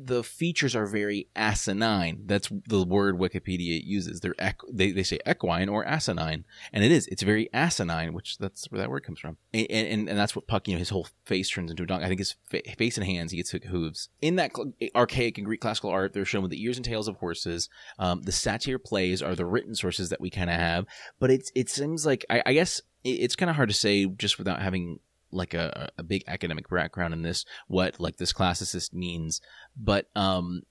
the 0.00 0.22
features 0.22 0.76
are 0.76 0.86
very 0.86 1.26
asinine. 1.34 2.22
That's 2.26 2.48
the 2.68 2.84
word 2.84 3.18
Wikipedia 3.18 3.82
uses. 3.84 4.20
They're 4.20 4.34
they 4.70 4.92
they 4.92 5.02
say 5.02 5.18
equine 5.28 5.68
or 5.68 5.84
asinine, 5.84 6.44
and 6.72 6.84
it 6.84 6.92
is. 6.92 7.08
It's 7.08 7.22
very 7.22 7.50
asinine, 7.52 8.12
which 8.12 8.38
that's 8.38 8.70
where 8.70 8.80
that 8.80 8.90
word 8.90 9.04
comes 9.04 9.18
from, 9.18 9.38
and 9.52 9.66
and, 9.70 10.08
and 10.08 10.18
that's 10.18 10.36
what 10.36 10.46
Puck. 10.46 10.68
You 10.68 10.74
know, 10.74 10.78
his 10.78 10.90
whole 10.90 11.08
face 11.24 11.50
turns 11.50 11.72
into 11.72 11.82
a 11.82 11.86
dog. 11.86 12.02
I 12.02 12.06
think 12.06 12.20
his 12.20 12.36
fa- 12.48 12.62
face 12.76 12.96
and 12.96 13.04
hands 13.04 13.32
he 13.32 13.38
gets 13.38 13.50
hooves. 13.50 14.08
In 14.22 14.36
that 14.36 14.54
cl- 14.54 14.72
archaic 14.94 15.36
and 15.36 15.44
Greek 15.44 15.60
classical 15.60 15.90
art, 15.90 16.12
they're 16.12 16.24
shown 16.24 16.42
with 16.42 16.52
the 16.52 16.62
ears 16.62 16.76
and 16.76 16.84
tails 16.84 17.08
of 17.08 17.16
horses. 17.16 17.68
Um, 17.98 18.22
the 18.22 18.32
satyr 18.32 18.78
plays 18.78 19.20
are 19.20 19.34
the 19.34 19.46
written 19.46 19.74
sources 19.74 20.10
that 20.10 20.20
we 20.20 20.30
kind 20.30 20.48
of 20.48 20.56
have, 20.56 20.86
but 21.18 21.30
it's 21.30 21.50
it 21.56 21.68
seems 21.68 22.06
like 22.06 22.24
I, 22.30 22.42
I 22.46 22.52
guess 22.52 22.80
it's 23.02 23.36
kind 23.36 23.50
of 23.50 23.56
hard 23.56 23.68
to 23.68 23.74
say 23.74 24.06
just 24.06 24.38
without 24.38 24.60
having 24.60 25.00
like 25.30 25.54
a, 25.54 25.90
a 25.98 26.02
big 26.02 26.24
academic 26.26 26.68
background 26.68 27.12
in 27.12 27.22
this 27.22 27.44
what 27.66 28.00
like 28.00 28.16
this 28.16 28.32
classicist 28.32 28.92
means. 28.92 29.40
But 29.76 30.06
um 30.16 30.62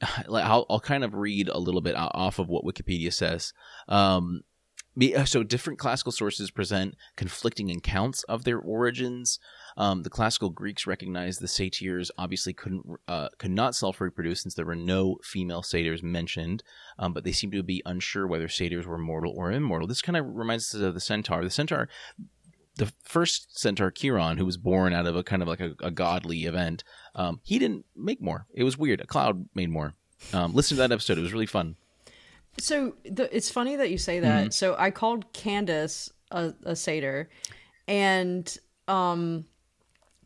like 0.26 0.44
I'll, 0.44 0.66
I'll 0.70 0.80
kind 0.80 1.04
of 1.04 1.14
read 1.14 1.48
a 1.48 1.58
little 1.58 1.80
bit 1.80 1.94
off 1.96 2.38
of 2.38 2.48
what 2.48 2.64
wikipedia 2.64 3.12
says. 3.12 3.52
Um 3.88 4.42
uh, 5.16 5.24
so 5.24 5.42
different 5.42 5.78
classical 5.78 6.12
sources 6.12 6.50
present 6.50 6.96
conflicting 7.16 7.70
accounts 7.70 8.22
of 8.24 8.44
their 8.44 8.58
origins. 8.58 9.38
Um, 9.76 10.02
the 10.02 10.10
classical 10.10 10.50
greeks 10.50 10.86
recognized 10.86 11.40
the 11.40 11.48
satyrs 11.48 12.10
obviously 12.18 12.52
couldn't 12.52 12.84
uh, 13.06 13.28
could 13.38 13.52
not 13.52 13.74
self-reproduce 13.74 14.42
since 14.42 14.54
there 14.54 14.66
were 14.66 14.76
no 14.76 15.18
female 15.22 15.62
satyrs 15.62 16.02
mentioned 16.02 16.64
um, 16.98 17.12
but 17.12 17.24
they 17.24 17.32
seem 17.32 17.50
to 17.52 17.62
be 17.62 17.82
unsure 17.86 18.26
whether 18.26 18.48
satyrs 18.48 18.86
were 18.86 18.98
mortal 18.98 19.32
or 19.36 19.52
immortal. 19.52 19.88
This 19.88 20.02
kind 20.02 20.16
of 20.16 20.26
reminds 20.28 20.74
us 20.74 20.80
of 20.80 20.94
the 20.94 21.00
centaur. 21.00 21.42
The 21.42 21.50
centaur 21.50 21.88
the 22.80 22.92
first 23.02 23.58
centaur 23.58 23.90
Chiron, 23.90 24.38
who 24.38 24.46
was 24.46 24.56
born 24.56 24.94
out 24.94 25.06
of 25.06 25.14
a 25.14 25.22
kind 25.22 25.42
of 25.42 25.48
like 25.48 25.60
a, 25.60 25.74
a 25.82 25.90
godly 25.90 26.46
event, 26.46 26.82
um, 27.14 27.40
he 27.42 27.58
didn't 27.58 27.84
make 27.94 28.22
more. 28.22 28.46
It 28.54 28.64
was 28.64 28.78
weird. 28.78 29.02
A 29.02 29.06
cloud 29.06 29.46
made 29.54 29.68
more. 29.68 29.92
Um, 30.32 30.54
listen 30.54 30.76
to 30.76 30.80
that 30.80 30.90
episode; 30.92 31.18
it 31.18 31.20
was 31.20 31.32
really 31.32 31.46
fun. 31.46 31.76
So 32.58 32.94
the, 33.04 33.34
it's 33.34 33.50
funny 33.50 33.76
that 33.76 33.90
you 33.90 33.98
say 33.98 34.20
that. 34.20 34.40
Mm-hmm. 34.44 34.50
So 34.50 34.76
I 34.78 34.90
called 34.90 35.30
Candace 35.34 36.10
a, 36.30 36.54
a 36.64 36.74
satyr, 36.74 37.28
and 37.86 38.56
um, 38.88 39.44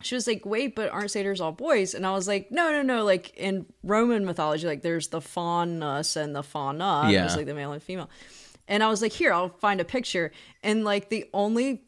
she 0.00 0.14
was 0.14 0.28
like, 0.28 0.46
"Wait, 0.46 0.76
but 0.76 0.90
aren't 0.90 1.10
satyrs 1.10 1.40
all 1.40 1.52
boys?" 1.52 1.92
And 1.94 2.06
I 2.06 2.12
was 2.12 2.28
like, 2.28 2.52
"No, 2.52 2.70
no, 2.70 2.82
no. 2.82 3.04
Like 3.04 3.36
in 3.36 3.66
Roman 3.82 4.24
mythology, 4.24 4.68
like 4.68 4.82
there's 4.82 5.08
the 5.08 5.20
faunus 5.20 6.14
and 6.14 6.36
the 6.36 6.44
fauna. 6.44 7.08
Yeah. 7.10 7.24
It's 7.24 7.36
like 7.36 7.46
the 7.46 7.54
male 7.54 7.72
and 7.72 7.82
female." 7.82 8.10
And 8.68 8.84
I 8.84 8.88
was 8.88 9.02
like, 9.02 9.12
"Here, 9.12 9.32
I'll 9.32 9.48
find 9.48 9.80
a 9.80 9.84
picture." 9.84 10.30
And 10.62 10.84
like 10.84 11.08
the 11.08 11.28
only 11.34 11.82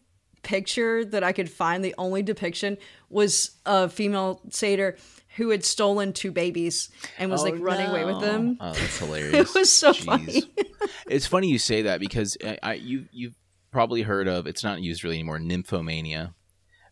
picture 0.46 1.04
that 1.04 1.22
I 1.24 1.32
could 1.32 1.50
find, 1.50 1.84
the 1.84 1.94
only 1.98 2.22
depiction 2.22 2.78
was 3.10 3.50
a 3.66 3.88
female 3.88 4.40
satyr 4.50 4.96
who 5.36 5.50
had 5.50 5.64
stolen 5.64 6.12
two 6.14 6.30
babies 6.30 6.88
and 7.18 7.30
was 7.30 7.42
like 7.42 7.54
running 7.58 7.88
away 7.90 8.04
with 8.06 8.20
them. 8.20 8.56
Oh, 8.60 8.72
that's 8.72 8.98
hilarious. 9.04 9.50
It 9.50 9.54
was 9.58 9.70
so 9.72 9.90
Jeez. 9.92 10.04
funny. 10.04 10.42
it's 11.10 11.26
funny 11.26 11.48
you 11.48 11.58
say 11.58 11.82
that 11.82 12.00
because 12.00 12.36
I, 12.42 12.58
I 12.62 12.74
you 12.74 13.06
you've 13.12 13.34
probably 13.70 14.02
heard 14.02 14.28
of. 14.28 14.46
It's 14.46 14.64
not 14.64 14.80
used 14.80 15.04
really 15.04 15.16
anymore. 15.16 15.38
Nymphomania, 15.38 16.32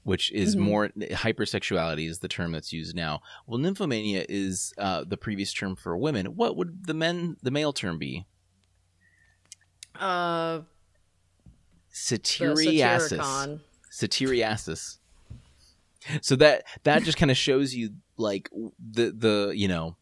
which 0.02 0.30
is 0.32 0.56
Mm-hmm. 0.56 0.64
more 0.64 0.88
hypersexuality 0.98 2.06
is 2.08 2.18
the 2.18 2.28
term 2.28 2.52
that's 2.52 2.72
used 2.72 2.94
now. 2.94 3.22
Well, 3.46 3.58
nymphomania 3.58 4.26
is 4.28 4.74
uh, 4.76 5.04
the 5.04 5.16
previous 5.16 5.52
term 5.54 5.74
for 5.76 5.96
women. 5.96 6.26
What 6.36 6.56
would 6.56 6.86
the 6.86 6.94
men 6.94 7.36
the 7.42 7.50
male 7.50 7.72
term 7.72 7.96
be? 7.98 8.26
Uh, 9.98 10.60
the 11.94 12.18
Satyriasis. 12.18 13.60
Satyriasis. 13.90 14.98
So 16.20 16.36
that 16.36 16.64
that 16.82 17.02
just 17.02 17.16
kind 17.16 17.30
of 17.30 17.36
shows 17.36 17.74
you 17.74 17.90
like 18.16 18.50
the 18.78 19.10
the 19.10 19.52
you 19.54 19.68
know 19.68 19.96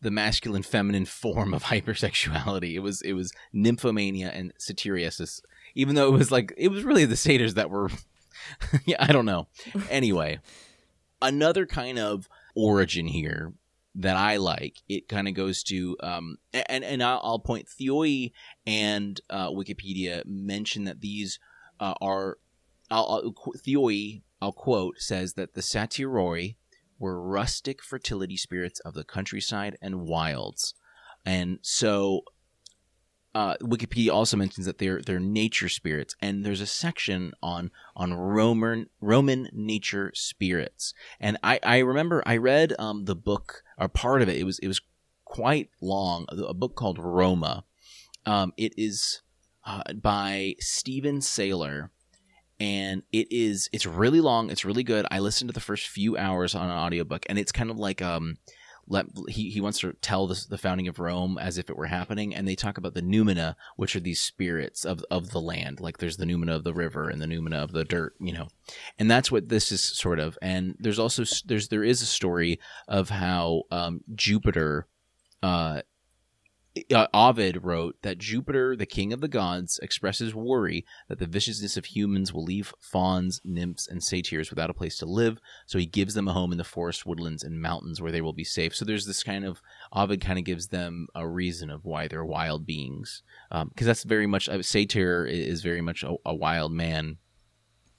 the 0.00 0.10
masculine 0.10 0.62
feminine 0.62 1.04
form 1.04 1.52
of 1.52 1.62
hypersexuality. 1.64 2.74
It 2.74 2.80
was 2.80 3.02
it 3.02 3.12
was 3.12 3.32
nymphomania 3.54 4.30
and 4.32 4.52
satyriasis. 4.58 5.40
Even 5.74 5.94
though 5.96 6.08
it 6.08 6.16
was 6.16 6.30
like 6.30 6.54
it 6.56 6.68
was 6.68 6.84
really 6.84 7.04
the 7.04 7.16
satyrs 7.16 7.54
that 7.54 7.70
were 7.70 7.90
yeah, 8.86 8.96
I 8.98 9.12
don't 9.12 9.26
know. 9.26 9.48
Anyway, 9.90 10.40
another 11.20 11.66
kind 11.66 11.98
of 11.98 12.28
origin 12.54 13.06
here 13.06 13.52
that 13.98 14.16
I 14.16 14.36
like. 14.36 14.76
It 14.88 15.08
kind 15.08 15.28
of 15.28 15.34
goes 15.34 15.62
to 15.64 15.96
um 16.02 16.38
and 16.52 16.84
and 16.84 17.02
I'll, 17.02 17.40
point 17.40 17.68
Theoi 17.68 18.30
and 18.66 19.20
uh, 19.28 19.50
Wikipedia 19.50 20.22
mention 20.24 20.84
that 20.84 21.00
these 21.00 21.38
uh, 21.80 21.94
are 22.00 22.38
I'll, 22.90 23.34
I'll, 23.36 23.52
Theoi, 23.58 24.22
I'll 24.40 24.52
quote, 24.52 24.98
says 24.98 25.34
that 25.34 25.54
the 25.54 25.60
Satyroi 25.60 26.56
were 26.98 27.20
rustic 27.20 27.82
fertility 27.82 28.36
spirits 28.36 28.80
of 28.80 28.94
the 28.94 29.04
countryside 29.04 29.76
and 29.82 30.06
wilds. 30.06 30.74
And 31.26 31.58
so 31.62 32.22
uh, 33.34 33.56
Wikipedia 33.62 34.10
also 34.10 34.36
mentions 34.36 34.66
that 34.66 34.78
they're 34.78 35.02
they're 35.02 35.20
nature 35.20 35.68
spirits, 35.68 36.16
and 36.20 36.44
there's 36.44 36.60
a 36.60 36.66
section 36.66 37.32
on 37.42 37.70
on 37.94 38.14
Roman 38.14 38.86
Roman 39.00 39.48
nature 39.52 40.10
spirits. 40.14 40.94
And 41.20 41.38
I, 41.42 41.60
I 41.62 41.78
remember 41.78 42.22
I 42.26 42.38
read 42.38 42.74
um, 42.78 43.04
the 43.04 43.14
book 43.14 43.62
or 43.76 43.88
part 43.88 44.22
of 44.22 44.28
it. 44.28 44.36
It 44.38 44.44
was 44.44 44.58
it 44.60 44.68
was 44.68 44.80
quite 45.24 45.70
long. 45.80 46.26
A 46.30 46.54
book 46.54 46.74
called 46.74 46.98
Roma. 46.98 47.64
Um, 48.24 48.52
it 48.56 48.72
is 48.76 49.22
uh, 49.64 49.82
by 49.94 50.54
Stephen 50.58 51.18
Saylor, 51.18 51.90
and 52.58 53.02
it 53.12 53.28
is 53.30 53.68
it's 53.72 53.86
really 53.86 54.20
long. 54.20 54.50
It's 54.50 54.64
really 54.64 54.84
good. 54.84 55.06
I 55.10 55.18
listened 55.18 55.48
to 55.50 55.54
the 55.54 55.60
first 55.60 55.86
few 55.88 56.16
hours 56.16 56.54
on 56.54 56.70
an 56.70 56.76
audiobook, 56.76 57.26
and 57.28 57.38
it's 57.38 57.52
kind 57.52 57.70
of 57.70 57.78
like 57.78 58.00
um, 58.00 58.38
let 58.88 59.06
he 59.28 59.50
he 59.50 59.60
wants 59.60 59.80
to 59.80 59.92
tell 60.00 60.26
the, 60.26 60.46
the 60.48 60.58
founding 60.58 60.88
of 60.88 60.98
Rome 60.98 61.38
as 61.38 61.58
if 61.58 61.70
it 61.70 61.76
were 61.76 61.86
happening, 61.86 62.34
and 62.34 62.46
they 62.46 62.54
talk 62.54 62.78
about 62.78 62.94
the 62.94 63.02
numina, 63.02 63.54
which 63.76 63.94
are 63.94 64.00
these 64.00 64.20
spirits 64.20 64.84
of 64.84 65.04
of 65.10 65.30
the 65.30 65.40
land. 65.40 65.80
Like 65.80 65.98
there's 65.98 66.16
the 66.16 66.24
numina 66.24 66.54
of 66.54 66.64
the 66.64 66.74
river 66.74 67.08
and 67.08 67.20
the 67.20 67.26
numina 67.26 67.62
of 67.62 67.72
the 67.72 67.84
dirt, 67.84 68.14
you 68.18 68.32
know, 68.32 68.48
and 68.98 69.10
that's 69.10 69.30
what 69.30 69.48
this 69.48 69.70
is 69.70 69.82
sort 69.82 70.18
of. 70.18 70.38
And 70.42 70.76
there's 70.78 70.98
also 70.98 71.24
there's 71.46 71.68
there 71.68 71.84
is 71.84 72.02
a 72.02 72.06
story 72.06 72.60
of 72.86 73.10
how 73.10 73.62
um, 73.70 74.00
Jupiter. 74.14 74.86
Uh, 75.40 75.82
uh, 76.94 77.06
Ovid 77.14 77.64
wrote 77.64 77.96
that 78.02 78.18
Jupiter, 78.18 78.76
the 78.76 78.86
king 78.86 79.12
of 79.12 79.20
the 79.20 79.28
gods, 79.28 79.78
expresses 79.82 80.34
worry 80.34 80.84
that 81.08 81.18
the 81.18 81.26
viciousness 81.26 81.76
of 81.76 81.86
humans 81.86 82.32
will 82.32 82.44
leave 82.44 82.72
fauns, 82.80 83.40
nymphs, 83.44 83.86
and 83.88 84.02
satyrs 84.02 84.50
without 84.50 84.70
a 84.70 84.74
place 84.74 84.98
to 84.98 85.06
live. 85.06 85.38
So 85.66 85.78
he 85.78 85.86
gives 85.86 86.14
them 86.14 86.28
a 86.28 86.32
home 86.32 86.52
in 86.52 86.58
the 86.58 86.64
forest, 86.64 87.06
woodlands, 87.06 87.42
and 87.42 87.60
mountains 87.60 88.00
where 88.00 88.12
they 88.12 88.20
will 88.20 88.32
be 88.32 88.44
safe. 88.44 88.74
So 88.74 88.84
there's 88.84 89.06
this 89.06 89.22
kind 89.22 89.44
of 89.44 89.60
Ovid 89.92 90.20
kind 90.20 90.38
of 90.38 90.44
gives 90.44 90.68
them 90.68 91.08
a 91.14 91.26
reason 91.26 91.70
of 91.70 91.84
why 91.84 92.08
they're 92.08 92.24
wild 92.24 92.66
beings, 92.66 93.22
because 93.50 93.86
that's 93.86 94.04
very 94.04 94.26
much 94.26 94.48
a 94.48 94.62
satyr 94.62 95.26
is 95.26 95.62
very 95.62 95.80
much 95.80 96.02
a, 96.02 96.14
a 96.24 96.34
wild 96.34 96.72
man 96.72 97.18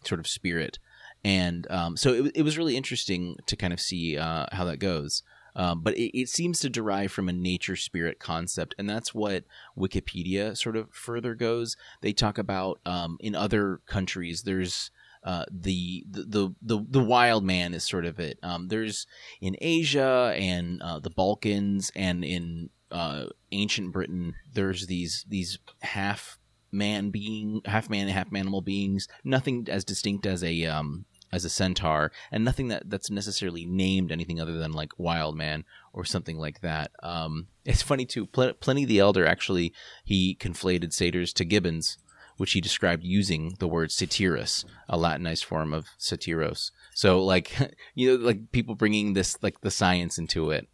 sort 0.05 0.19
of 0.19 0.27
spirit, 0.27 0.79
and 1.25 1.69
um, 1.69 1.98
so 1.98 2.13
it, 2.13 2.31
it 2.36 2.41
was 2.43 2.57
really 2.57 2.77
interesting 2.77 3.36
to 3.45 3.55
kind 3.55 3.74
of 3.74 3.81
see 3.81 4.17
uh, 4.17 4.45
how 4.51 4.63
that 4.65 4.79
goes. 4.79 5.24
Um, 5.59 5.81
but 5.81 5.97
it, 5.97 6.17
it 6.17 6.29
seems 6.29 6.61
to 6.61 6.69
derive 6.69 7.11
from 7.11 7.27
a 7.27 7.33
nature 7.33 7.75
spirit 7.75 8.17
concept, 8.17 8.73
and 8.79 8.89
that's 8.89 9.13
what 9.13 9.43
Wikipedia 9.77 10.57
sort 10.57 10.77
of 10.77 10.87
further 10.93 11.35
goes. 11.35 11.75
They 11.99 12.13
talk 12.13 12.37
about 12.37 12.79
um, 12.85 13.17
in 13.19 13.35
other 13.35 13.81
countries, 13.85 14.43
there's 14.43 14.89
uh, 15.21 15.43
the, 15.51 16.05
the 16.09 16.55
the 16.61 16.85
the 16.89 17.03
wild 17.03 17.43
man 17.43 17.73
is 17.73 17.83
sort 17.83 18.05
of 18.05 18.21
it. 18.21 18.39
Um, 18.41 18.69
there's 18.69 19.05
in 19.41 19.57
Asia 19.59 20.33
and 20.37 20.81
uh, 20.81 20.99
the 20.99 21.09
Balkans 21.09 21.91
and 21.93 22.23
in 22.23 22.69
uh, 22.89 23.25
ancient 23.51 23.91
Britain, 23.91 24.35
there's 24.53 24.87
these 24.87 25.25
these 25.27 25.59
half 25.81 26.39
man 26.71 27.09
being, 27.09 27.61
half 27.65 27.89
man, 27.89 28.03
and 28.03 28.11
half 28.11 28.33
animal 28.33 28.61
beings. 28.61 29.09
Nothing 29.25 29.67
as 29.69 29.83
distinct 29.83 30.25
as 30.25 30.41
a 30.41 30.65
um, 30.67 31.03
as 31.31 31.45
a 31.45 31.50
centaur, 31.50 32.12
and 32.31 32.43
nothing 32.43 32.67
that 32.69 32.89
that's 32.89 33.09
necessarily 33.09 33.65
named 33.65 34.12
anything 34.12 34.39
other 34.39 34.57
than 34.57 34.71
like 34.71 34.98
Wild 34.98 35.36
Man 35.36 35.63
or 35.93 36.05
something 36.05 36.38
like 36.38 36.62
that. 36.62 36.91
Um, 37.03 37.48
it's 37.65 37.81
funny 37.81 38.05
too. 38.05 38.25
Pl- 38.25 38.53
Pliny 38.53 38.86
the 38.86 39.00
Elder 39.00 39.25
actually 39.25 39.74
he 40.03 40.38
conflated 40.39 40.93
satyrs 40.93 41.33
to 41.33 41.45
gibbons, 41.45 41.98
which 42.38 42.53
he 42.53 42.62
described 42.62 43.03
using 43.03 43.55
the 43.59 43.67
word 43.67 43.89
satyrus, 43.89 44.65
a 44.88 44.98
Latinized 44.98 45.45
form 45.45 45.74
of 45.74 45.88
satyros. 46.00 46.71
So 46.93 47.24
like 47.24 47.55
you 47.95 48.17
know 48.17 48.24
like 48.25 48.51
people 48.51 48.75
bringing 48.75 49.13
this 49.13 49.38
like 49.41 49.62
the 49.62 49.71
science 49.71 50.17
into 50.17 50.51
it. 50.51 50.67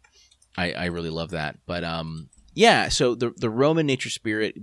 I 0.56 0.72
I 0.72 0.84
really 0.86 1.10
love 1.10 1.30
that. 1.30 1.58
But 1.66 1.84
um 1.84 2.30
yeah, 2.54 2.88
so 2.88 3.14
the 3.14 3.32
the 3.36 3.50
Roman 3.50 3.86
nature 3.86 4.10
spirit 4.10 4.56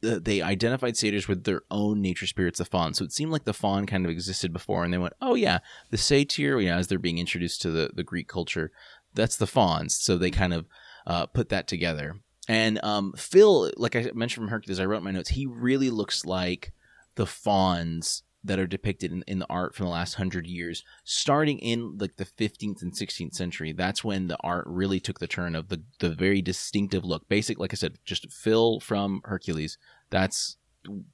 they 0.00 0.42
identified 0.42 0.96
satyrs 0.96 1.28
with 1.28 1.44
their 1.44 1.62
own 1.70 2.00
nature 2.00 2.26
spirits, 2.26 2.58
the 2.58 2.64
faun. 2.64 2.94
So 2.94 3.04
it 3.04 3.12
seemed 3.12 3.32
like 3.32 3.44
the 3.44 3.52
faun 3.52 3.86
kind 3.86 4.04
of 4.04 4.10
existed 4.10 4.52
before, 4.52 4.84
and 4.84 4.92
they 4.92 4.98
went, 4.98 5.14
"Oh 5.20 5.34
yeah, 5.34 5.58
the 5.90 5.98
satyr." 5.98 6.60
You 6.60 6.70
know, 6.70 6.76
as 6.76 6.88
they're 6.88 6.98
being 6.98 7.18
introduced 7.18 7.62
to 7.62 7.70
the 7.70 7.90
the 7.94 8.02
Greek 8.02 8.28
culture, 8.28 8.72
that's 9.14 9.36
the 9.36 9.46
fauns. 9.46 9.94
So 9.94 10.16
they 10.16 10.30
kind 10.30 10.54
of 10.54 10.66
uh, 11.06 11.26
put 11.26 11.48
that 11.50 11.66
together. 11.66 12.20
And 12.48 12.82
um, 12.82 13.12
Phil, 13.16 13.70
like 13.76 13.94
I 13.94 14.10
mentioned 14.14 14.44
from 14.44 14.48
Hercules, 14.48 14.80
I 14.80 14.86
wrote 14.86 15.02
my 15.02 15.10
notes. 15.10 15.30
He 15.30 15.46
really 15.46 15.90
looks 15.90 16.24
like 16.24 16.72
the 17.14 17.26
fauns 17.26 18.22
that 18.42 18.58
are 18.58 18.66
depicted 18.66 19.12
in, 19.12 19.22
in 19.26 19.38
the 19.38 19.46
art 19.50 19.74
from 19.74 19.86
the 19.86 19.92
last 19.92 20.14
hundred 20.14 20.46
years, 20.46 20.82
starting 21.04 21.58
in 21.58 21.98
like 21.98 22.16
the 22.16 22.24
15th 22.24 22.82
and 22.82 22.92
16th 22.92 23.34
century. 23.34 23.72
That's 23.72 24.02
when 24.02 24.28
the 24.28 24.38
art 24.40 24.64
really 24.66 25.00
took 25.00 25.18
the 25.18 25.26
turn 25.26 25.54
of 25.54 25.68
the 25.68 25.82
the 25.98 26.10
very 26.10 26.42
distinctive 26.42 27.04
look. 27.04 27.28
Basic, 27.28 27.58
like 27.58 27.74
I 27.74 27.76
said, 27.76 27.98
just 28.04 28.30
Phil 28.32 28.80
from 28.80 29.20
Hercules. 29.24 29.78
That's 30.10 30.56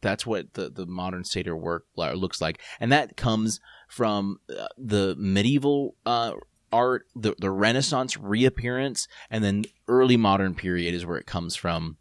that's 0.00 0.24
what 0.24 0.54
the, 0.54 0.70
the 0.70 0.86
modern 0.86 1.24
satyr 1.24 1.56
work 1.56 1.86
looks 1.96 2.40
like, 2.40 2.60
and 2.78 2.92
that 2.92 3.16
comes 3.16 3.60
from 3.88 4.38
uh, 4.56 4.68
the 4.78 5.16
medieval 5.18 5.96
uh, 6.06 6.32
art, 6.72 7.06
the 7.16 7.34
the 7.38 7.50
Renaissance 7.50 8.16
reappearance, 8.16 9.08
and 9.30 9.42
then 9.42 9.64
early 9.88 10.16
modern 10.16 10.54
period 10.54 10.94
is 10.94 11.04
where 11.04 11.18
it 11.18 11.26
comes 11.26 11.56
from 11.56 11.96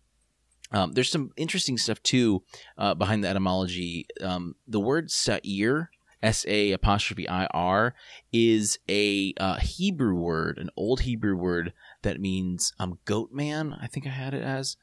um, 0.75 0.91
there's 0.91 1.09
some 1.09 1.31
interesting 1.37 1.77
stuff 1.77 2.03
too 2.03 2.43
uh, 2.77 2.93
behind 2.93 3.23
the 3.23 3.29
etymology. 3.29 4.07
Um, 4.21 4.55
the 4.67 4.79
word 4.79 5.09
sa'ir, 5.09 5.89
S 6.21 6.45
A 6.49 6.73
apostrophe 6.73 7.29
I 7.29 7.45
R, 7.45 7.95
is 8.33 8.77
a 8.89 9.33
uh, 9.39 9.55
Hebrew 9.55 10.15
word, 10.15 10.57
an 10.57 10.69
old 10.75 11.01
Hebrew 11.01 11.37
word 11.37 11.71
that 12.01 12.19
means 12.19 12.73
um, 12.77 12.99
goat 13.05 13.31
man. 13.31 13.77
I 13.81 13.87
think 13.87 14.05
I 14.05 14.09
had 14.09 14.33
it 14.33 14.43
as. 14.43 14.75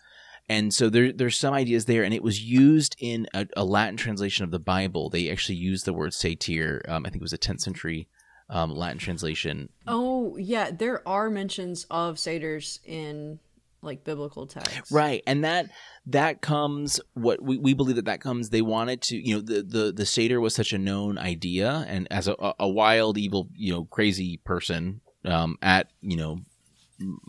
And 0.48 0.72
so 0.72 0.88
there, 0.88 1.12
there's 1.12 1.38
some 1.38 1.52
ideas 1.52 1.84
there, 1.84 2.02
and 2.02 2.14
it 2.14 2.22
was 2.22 2.42
used 2.42 2.96
in 2.98 3.26
a, 3.34 3.46
a 3.54 3.64
Latin 3.64 3.98
translation 3.98 4.44
of 4.44 4.50
the 4.50 4.58
Bible. 4.58 5.10
They 5.10 5.30
actually 5.30 5.56
used 5.56 5.84
the 5.84 5.92
word 5.92 6.14
satyr. 6.14 6.82
Um, 6.88 7.04
I 7.04 7.10
think 7.10 7.20
it 7.20 7.22
was 7.22 7.34
a 7.34 7.38
10th 7.38 7.60
century 7.60 8.08
um, 8.48 8.74
Latin 8.74 8.98
translation. 8.98 9.68
Oh 9.86 10.36
yeah, 10.38 10.70
there 10.70 11.06
are 11.06 11.28
mentions 11.28 11.86
of 11.90 12.18
satyrs 12.18 12.80
in 12.84 13.40
like 13.82 14.04
biblical 14.04 14.46
text. 14.46 14.90
Right 14.90 15.22
and 15.26 15.44
that 15.44 15.70
that 16.06 16.40
comes 16.40 17.00
what 17.14 17.42
we, 17.42 17.58
we 17.58 17.74
believe 17.74 17.96
that 17.96 18.04
that 18.06 18.20
comes 18.20 18.50
they 18.50 18.62
wanted 18.62 19.02
to 19.02 19.16
you 19.16 19.34
know 19.34 19.40
the 19.40 19.62
the 19.62 19.92
the 19.92 20.06
satyr 20.06 20.40
was 20.40 20.54
such 20.54 20.72
a 20.72 20.78
known 20.78 21.18
idea 21.18 21.84
and 21.88 22.06
as 22.10 22.28
a, 22.28 22.36
a 22.58 22.68
wild 22.68 23.18
evil 23.18 23.48
you 23.54 23.72
know 23.72 23.84
crazy 23.84 24.38
person 24.44 25.00
um 25.24 25.56
at 25.60 25.88
you 26.00 26.16
know 26.16 26.40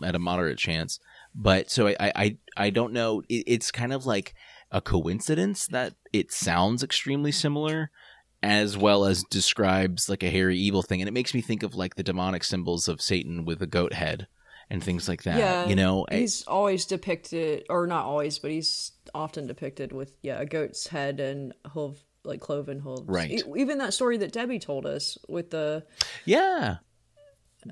at 0.02 0.14
a 0.14 0.20
moderate 0.20 0.58
chance. 0.58 1.00
But 1.34 1.70
so 1.70 1.88
i 1.88 1.96
i 2.00 2.36
i 2.56 2.70
don't 2.70 2.92
know 2.92 3.22
it, 3.28 3.44
it's 3.46 3.70
kind 3.70 3.92
of 3.92 4.06
like 4.06 4.34
a 4.70 4.80
coincidence 4.80 5.66
that 5.68 5.94
it 6.12 6.32
sounds 6.32 6.82
extremely 6.82 7.32
similar 7.32 7.90
as 8.42 8.76
well 8.76 9.06
as 9.06 9.24
describes 9.30 10.08
like 10.08 10.22
a 10.22 10.30
hairy 10.30 10.58
evil 10.58 10.82
thing 10.82 11.00
and 11.00 11.08
it 11.08 11.12
makes 11.12 11.32
me 11.32 11.40
think 11.40 11.62
of 11.62 11.74
like 11.74 11.94
the 11.94 12.02
demonic 12.02 12.44
symbols 12.44 12.88
of 12.88 13.00
satan 13.00 13.44
with 13.44 13.62
a 13.62 13.66
goat 13.66 13.92
head 13.94 14.26
and 14.70 14.82
things 14.82 15.08
like 15.08 15.22
that. 15.24 15.38
Yeah, 15.38 15.66
you 15.66 15.76
know, 15.76 16.06
he's 16.10 16.46
I, 16.46 16.50
always 16.50 16.84
depicted, 16.84 17.64
or 17.68 17.86
not 17.86 18.04
always, 18.04 18.38
but 18.38 18.50
he's 18.50 18.92
often 19.14 19.46
depicted 19.46 19.92
with 19.92 20.16
yeah 20.22 20.40
a 20.40 20.46
goat's 20.46 20.86
head 20.86 21.20
and 21.20 21.52
hoof, 21.72 22.02
like 22.24 22.40
cloven 22.40 22.80
hooves. 22.80 23.02
Right. 23.06 23.42
even 23.56 23.78
that 23.78 23.94
story 23.94 24.16
that 24.18 24.32
Debbie 24.32 24.58
told 24.58 24.86
us 24.86 25.18
with 25.28 25.50
the 25.50 25.84
yeah, 26.24 26.76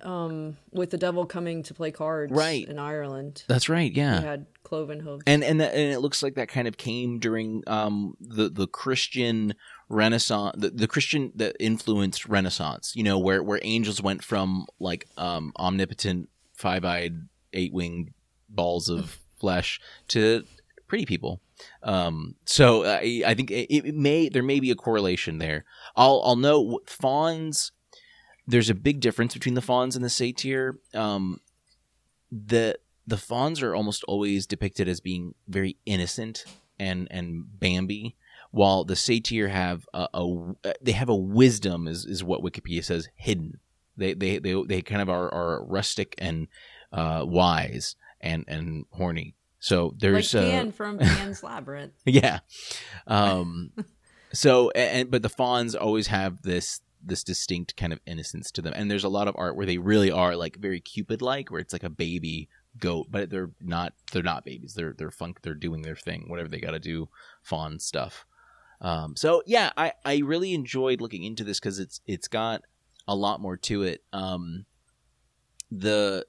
um, 0.02 0.56
with 0.70 0.90
the 0.90 0.98
devil 0.98 1.26
coming 1.26 1.62
to 1.64 1.74
play 1.74 1.90
cards, 1.90 2.32
right 2.32 2.66
in 2.66 2.78
Ireland. 2.78 3.44
That's 3.46 3.68
right. 3.68 3.92
Yeah, 3.92 4.20
he 4.20 4.26
had 4.26 4.46
cloven 4.62 5.00
hooves, 5.00 5.22
and 5.26 5.44
and 5.44 5.60
and 5.60 5.92
it 5.92 6.00
looks 6.00 6.22
like 6.22 6.34
that 6.36 6.48
kind 6.48 6.66
of 6.66 6.76
came 6.76 7.18
during 7.18 7.62
um 7.66 8.16
the 8.20 8.48
the 8.48 8.66
Christian 8.66 9.54
Renaissance, 9.88 10.56
the, 10.58 10.70
the 10.70 10.88
Christian 10.88 11.32
that 11.36 11.56
influenced 11.60 12.26
Renaissance. 12.26 12.92
You 12.96 13.02
know, 13.02 13.18
where 13.18 13.42
where 13.42 13.60
angels 13.62 14.00
went 14.02 14.24
from 14.24 14.66
like 14.80 15.06
um 15.16 15.52
omnipotent 15.58 16.28
five 16.62 16.84
eyed, 16.84 17.28
eight 17.52 17.72
winged 17.72 18.12
balls 18.48 18.88
of 18.88 19.18
flesh 19.38 19.80
to 20.08 20.44
pretty 20.86 21.04
people. 21.04 21.40
Um, 21.82 22.36
so 22.44 22.84
I, 22.84 23.22
I 23.26 23.34
think 23.34 23.50
it, 23.50 23.74
it, 23.74 23.94
may 23.94 24.28
there 24.28 24.42
may 24.42 24.60
be 24.60 24.70
a 24.70 24.76
correlation 24.76 25.38
there. 25.38 25.64
I'll 25.96 26.22
I'll 26.24 26.36
note 26.36 26.88
fauns. 26.88 27.72
There's 28.46 28.70
a 28.70 28.74
big 28.74 29.00
difference 29.00 29.34
between 29.34 29.54
the 29.54 29.62
fawns 29.62 29.96
and 29.96 30.04
the 30.04 30.10
satyr. 30.10 30.78
Um, 30.94 31.40
the 32.30 32.78
the 33.06 33.16
fauns 33.16 33.62
are 33.62 33.74
almost 33.74 34.04
always 34.04 34.46
depicted 34.46 34.88
as 34.88 35.00
being 35.00 35.34
very 35.48 35.76
innocent 35.84 36.44
and 36.78 37.08
and 37.10 37.44
Bambi, 37.58 38.16
while 38.50 38.84
the 38.84 38.96
satyr 38.96 39.48
have 39.48 39.86
a, 39.94 40.08
a 40.14 40.54
they 40.80 40.92
have 40.92 41.08
a 41.08 41.16
wisdom 41.16 41.86
is, 41.86 42.04
is 42.04 42.24
what 42.24 42.42
Wikipedia 42.42 42.84
says 42.84 43.08
hidden 43.14 43.60
they 43.96 44.14
they 44.14 44.38
they, 44.38 44.62
they 44.66 44.82
kind 44.82 45.02
of 45.02 45.08
are, 45.08 45.32
are 45.32 45.64
rustic 45.64 46.14
and 46.18 46.48
uh, 46.92 47.24
wise 47.26 47.96
and 48.20 48.44
and 48.48 48.86
horny. 48.90 49.34
So 49.58 49.94
there's 49.98 50.34
like 50.34 50.44
Pan 50.44 50.68
uh, 50.68 50.72
from 50.72 50.98
Pan's 50.98 51.42
Labyrinth. 51.42 51.94
Yeah. 52.04 52.40
Um, 53.06 53.72
so 54.32 54.70
and 54.70 55.10
but 55.10 55.22
the 55.22 55.28
fawns 55.28 55.74
always 55.74 56.08
have 56.08 56.42
this 56.42 56.80
this 57.04 57.24
distinct 57.24 57.76
kind 57.76 57.92
of 57.92 58.00
innocence 58.06 58.50
to 58.52 58.62
them, 58.62 58.72
and 58.74 58.90
there's 58.90 59.04
a 59.04 59.08
lot 59.08 59.28
of 59.28 59.34
art 59.38 59.56
where 59.56 59.66
they 59.66 59.78
really 59.78 60.10
are 60.10 60.36
like 60.36 60.56
very 60.56 60.80
Cupid 60.80 61.22
like, 61.22 61.50
where 61.50 61.60
it's 61.60 61.72
like 61.72 61.84
a 61.84 61.90
baby 61.90 62.48
goat, 62.78 63.06
but 63.10 63.30
they're 63.30 63.50
not 63.60 63.92
they're 64.12 64.22
not 64.22 64.44
babies. 64.44 64.74
They're 64.74 64.94
they're 64.96 65.10
funk. 65.10 65.40
They're 65.42 65.54
doing 65.54 65.82
their 65.82 65.96
thing, 65.96 66.24
whatever 66.28 66.48
they 66.48 66.60
got 66.60 66.72
to 66.72 66.80
do, 66.80 67.08
fawn 67.42 67.78
stuff. 67.78 68.24
Um, 68.80 69.14
so 69.16 69.42
yeah, 69.46 69.70
I 69.76 69.92
I 70.04 70.18
really 70.18 70.54
enjoyed 70.54 71.00
looking 71.00 71.22
into 71.24 71.44
this 71.44 71.60
because 71.60 71.78
it's 71.78 72.00
it's 72.06 72.28
got 72.28 72.62
a 73.06 73.14
lot 73.14 73.40
more 73.40 73.56
to 73.56 73.82
it. 73.82 74.02
Um, 74.12 74.66
the 75.70 76.26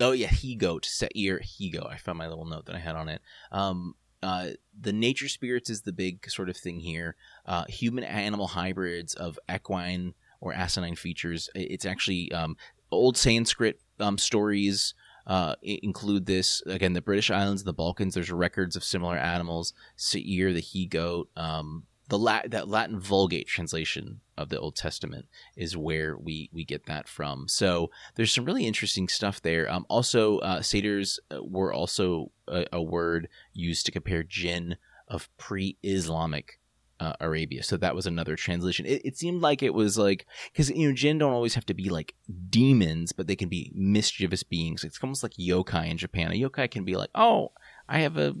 oh 0.00 0.12
yeah, 0.12 0.28
he 0.28 0.54
goat 0.54 0.84
Seir 0.84 1.40
he 1.42 1.70
go. 1.70 1.86
I 1.88 1.96
found 1.96 2.18
my 2.18 2.28
little 2.28 2.46
note 2.46 2.66
that 2.66 2.76
I 2.76 2.80
had 2.80 2.96
on 2.96 3.08
it. 3.08 3.20
Um, 3.52 3.94
uh, 4.22 4.48
the 4.78 4.92
nature 4.92 5.28
spirits 5.28 5.70
is 5.70 5.82
the 5.82 5.92
big 5.92 6.28
sort 6.28 6.48
of 6.48 6.56
thing 6.56 6.80
here. 6.80 7.16
Uh, 7.46 7.64
human 7.68 8.04
animal 8.04 8.48
hybrids 8.48 9.14
of 9.14 9.38
equine 9.52 10.14
or 10.40 10.52
asinine 10.52 10.96
features. 10.96 11.48
It's 11.54 11.86
actually 11.86 12.32
um, 12.32 12.56
old 12.90 13.16
Sanskrit 13.16 13.80
um, 14.00 14.18
stories. 14.18 14.94
Uh, 15.26 15.54
include 15.60 16.24
this 16.24 16.62
again 16.66 16.94
the 16.94 17.02
British 17.02 17.30
Islands, 17.30 17.62
the 17.62 17.74
Balkans. 17.74 18.14
There's 18.14 18.30
records 18.30 18.76
of 18.76 18.84
similar 18.84 19.18
animals. 19.18 19.74
Seir, 19.94 20.54
the 20.54 20.60
he 20.60 20.86
goat, 20.86 21.28
um, 21.36 21.84
the 22.08 22.18
La- 22.18 22.42
that 22.46 22.68
Latin 22.68 22.98
Vulgate 22.98 23.46
translation 23.46 24.20
of 24.36 24.48
the 24.48 24.58
Old 24.58 24.76
Testament 24.76 25.26
is 25.56 25.76
where 25.76 26.16
we 26.16 26.48
we 26.52 26.64
get 26.64 26.86
that 26.86 27.08
from. 27.08 27.48
So 27.48 27.90
there's 28.14 28.32
some 28.32 28.44
really 28.44 28.66
interesting 28.66 29.08
stuff 29.08 29.42
there. 29.42 29.70
Um, 29.70 29.84
also, 29.88 30.38
uh, 30.38 30.62
satyrs 30.62 31.20
uh, 31.30 31.42
were 31.42 31.72
also 31.72 32.32
a, 32.46 32.66
a, 32.72 32.82
word 32.82 33.28
used 33.52 33.84
to 33.86 33.92
compare 33.92 34.22
jinn 34.22 34.76
of 35.06 35.28
pre-Islamic 35.36 36.58
uh, 37.00 37.12
Arabia. 37.20 37.62
So 37.62 37.76
that 37.76 37.94
was 37.94 38.06
another 38.06 38.36
translation. 38.36 38.86
It, 38.86 39.02
it 39.04 39.16
seemed 39.18 39.42
like 39.42 39.62
it 39.62 39.74
was 39.74 39.98
like 39.98 40.26
because 40.52 40.70
you 40.70 40.88
know 40.88 40.94
jinn 40.94 41.18
don't 41.18 41.32
always 41.32 41.54
have 41.54 41.66
to 41.66 41.74
be 41.74 41.90
like 41.90 42.14
demons, 42.48 43.12
but 43.12 43.26
they 43.26 43.36
can 43.36 43.48
be 43.48 43.70
mischievous 43.74 44.42
beings. 44.42 44.82
It's 44.82 44.98
almost 45.02 45.22
like 45.22 45.32
yokai 45.32 45.90
in 45.90 45.98
Japan. 45.98 46.32
A 46.32 46.40
yokai 46.40 46.70
can 46.70 46.84
be 46.84 46.96
like, 46.96 47.10
oh, 47.14 47.52
I 47.88 48.00
have 48.00 48.16
a 48.16 48.34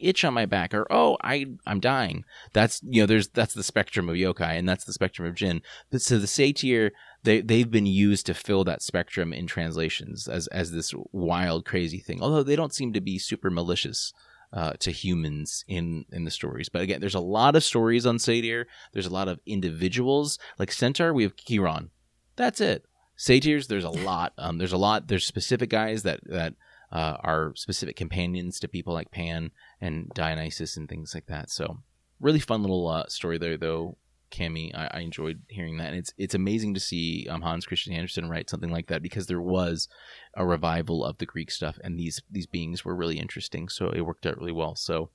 itch 0.00 0.24
on 0.24 0.34
my 0.34 0.46
back 0.46 0.74
or 0.74 0.86
oh 0.90 1.16
i 1.22 1.46
i'm 1.66 1.80
dying. 1.80 2.24
That's 2.52 2.80
you 2.84 3.02
know 3.02 3.06
there's 3.06 3.28
that's 3.28 3.54
the 3.54 3.62
spectrum 3.62 4.08
of 4.08 4.16
yokai 4.16 4.58
and 4.58 4.68
that's 4.68 4.84
the 4.84 4.92
spectrum 4.92 5.28
of 5.28 5.34
jin 5.34 5.62
but 5.90 6.02
so 6.02 6.18
the 6.18 6.26
satyr 6.26 6.92
they 7.22 7.40
they've 7.40 7.70
been 7.70 7.86
used 7.86 8.26
to 8.26 8.34
fill 8.34 8.64
that 8.64 8.82
spectrum 8.82 9.32
in 9.32 9.46
translations 9.46 10.28
as 10.28 10.46
as 10.48 10.72
this 10.72 10.92
wild 11.12 11.64
crazy 11.64 11.98
thing 11.98 12.22
although 12.22 12.42
they 12.42 12.56
don't 12.56 12.74
seem 12.74 12.92
to 12.92 13.00
be 13.00 13.18
super 13.18 13.50
malicious 13.50 14.12
uh, 14.52 14.72
to 14.80 14.90
humans 14.90 15.64
in 15.66 16.04
in 16.12 16.24
the 16.24 16.30
stories. 16.30 16.68
But 16.68 16.82
again 16.82 17.00
there's 17.00 17.14
a 17.14 17.20
lot 17.20 17.56
of 17.56 17.64
stories 17.64 18.06
on 18.06 18.18
satyr. 18.18 18.66
There's 18.92 19.06
a 19.06 19.12
lot 19.12 19.28
of 19.28 19.40
individuals. 19.46 20.38
Like 20.58 20.72
centaur 20.72 21.12
we 21.12 21.22
have 21.22 21.36
chiron. 21.36 21.90
That's 22.36 22.60
it. 22.60 22.84
Satyrs 23.16 23.68
there's 23.68 23.84
a 23.84 23.90
lot. 23.90 24.32
Um 24.36 24.58
there's 24.58 24.72
a 24.72 24.78
lot. 24.78 25.08
There's 25.08 25.26
specific 25.26 25.70
guys 25.70 26.02
that 26.02 26.20
that 26.24 26.54
uh, 26.92 27.16
are 27.20 27.52
specific 27.56 27.96
companions 27.96 28.60
to 28.60 28.68
people 28.68 28.92
like 28.92 29.10
Pan 29.10 29.50
and 29.80 30.10
Dionysus 30.14 30.76
and 30.76 30.88
things 30.88 31.14
like 31.14 31.26
that. 31.26 31.50
So 31.50 31.78
really 32.20 32.38
fun 32.38 32.62
little 32.62 32.86
uh, 32.86 33.06
story 33.08 33.38
there, 33.38 33.56
though. 33.56 33.96
Cami. 34.30 34.74
I, 34.74 34.88
I 34.92 35.00
enjoyed 35.00 35.42
hearing 35.48 35.76
that, 35.76 35.88
and 35.88 35.98
it's 35.98 36.14
it's 36.16 36.34
amazing 36.34 36.72
to 36.74 36.80
see 36.80 37.28
um, 37.28 37.42
Hans 37.42 37.66
Christian 37.66 37.92
Andersen 37.92 38.30
write 38.30 38.48
something 38.48 38.70
like 38.70 38.86
that 38.86 39.02
because 39.02 39.26
there 39.26 39.42
was 39.42 39.88
a 40.34 40.46
revival 40.46 41.04
of 41.04 41.18
the 41.18 41.26
Greek 41.26 41.50
stuff, 41.50 41.78
and 41.84 41.98
these 41.98 42.22
these 42.30 42.46
beings 42.46 42.84
were 42.84 42.96
really 42.96 43.18
interesting. 43.18 43.68
So 43.68 43.90
it 43.90 44.00
worked 44.00 44.24
out 44.24 44.38
really 44.38 44.52
well. 44.52 44.74
So 44.74 45.10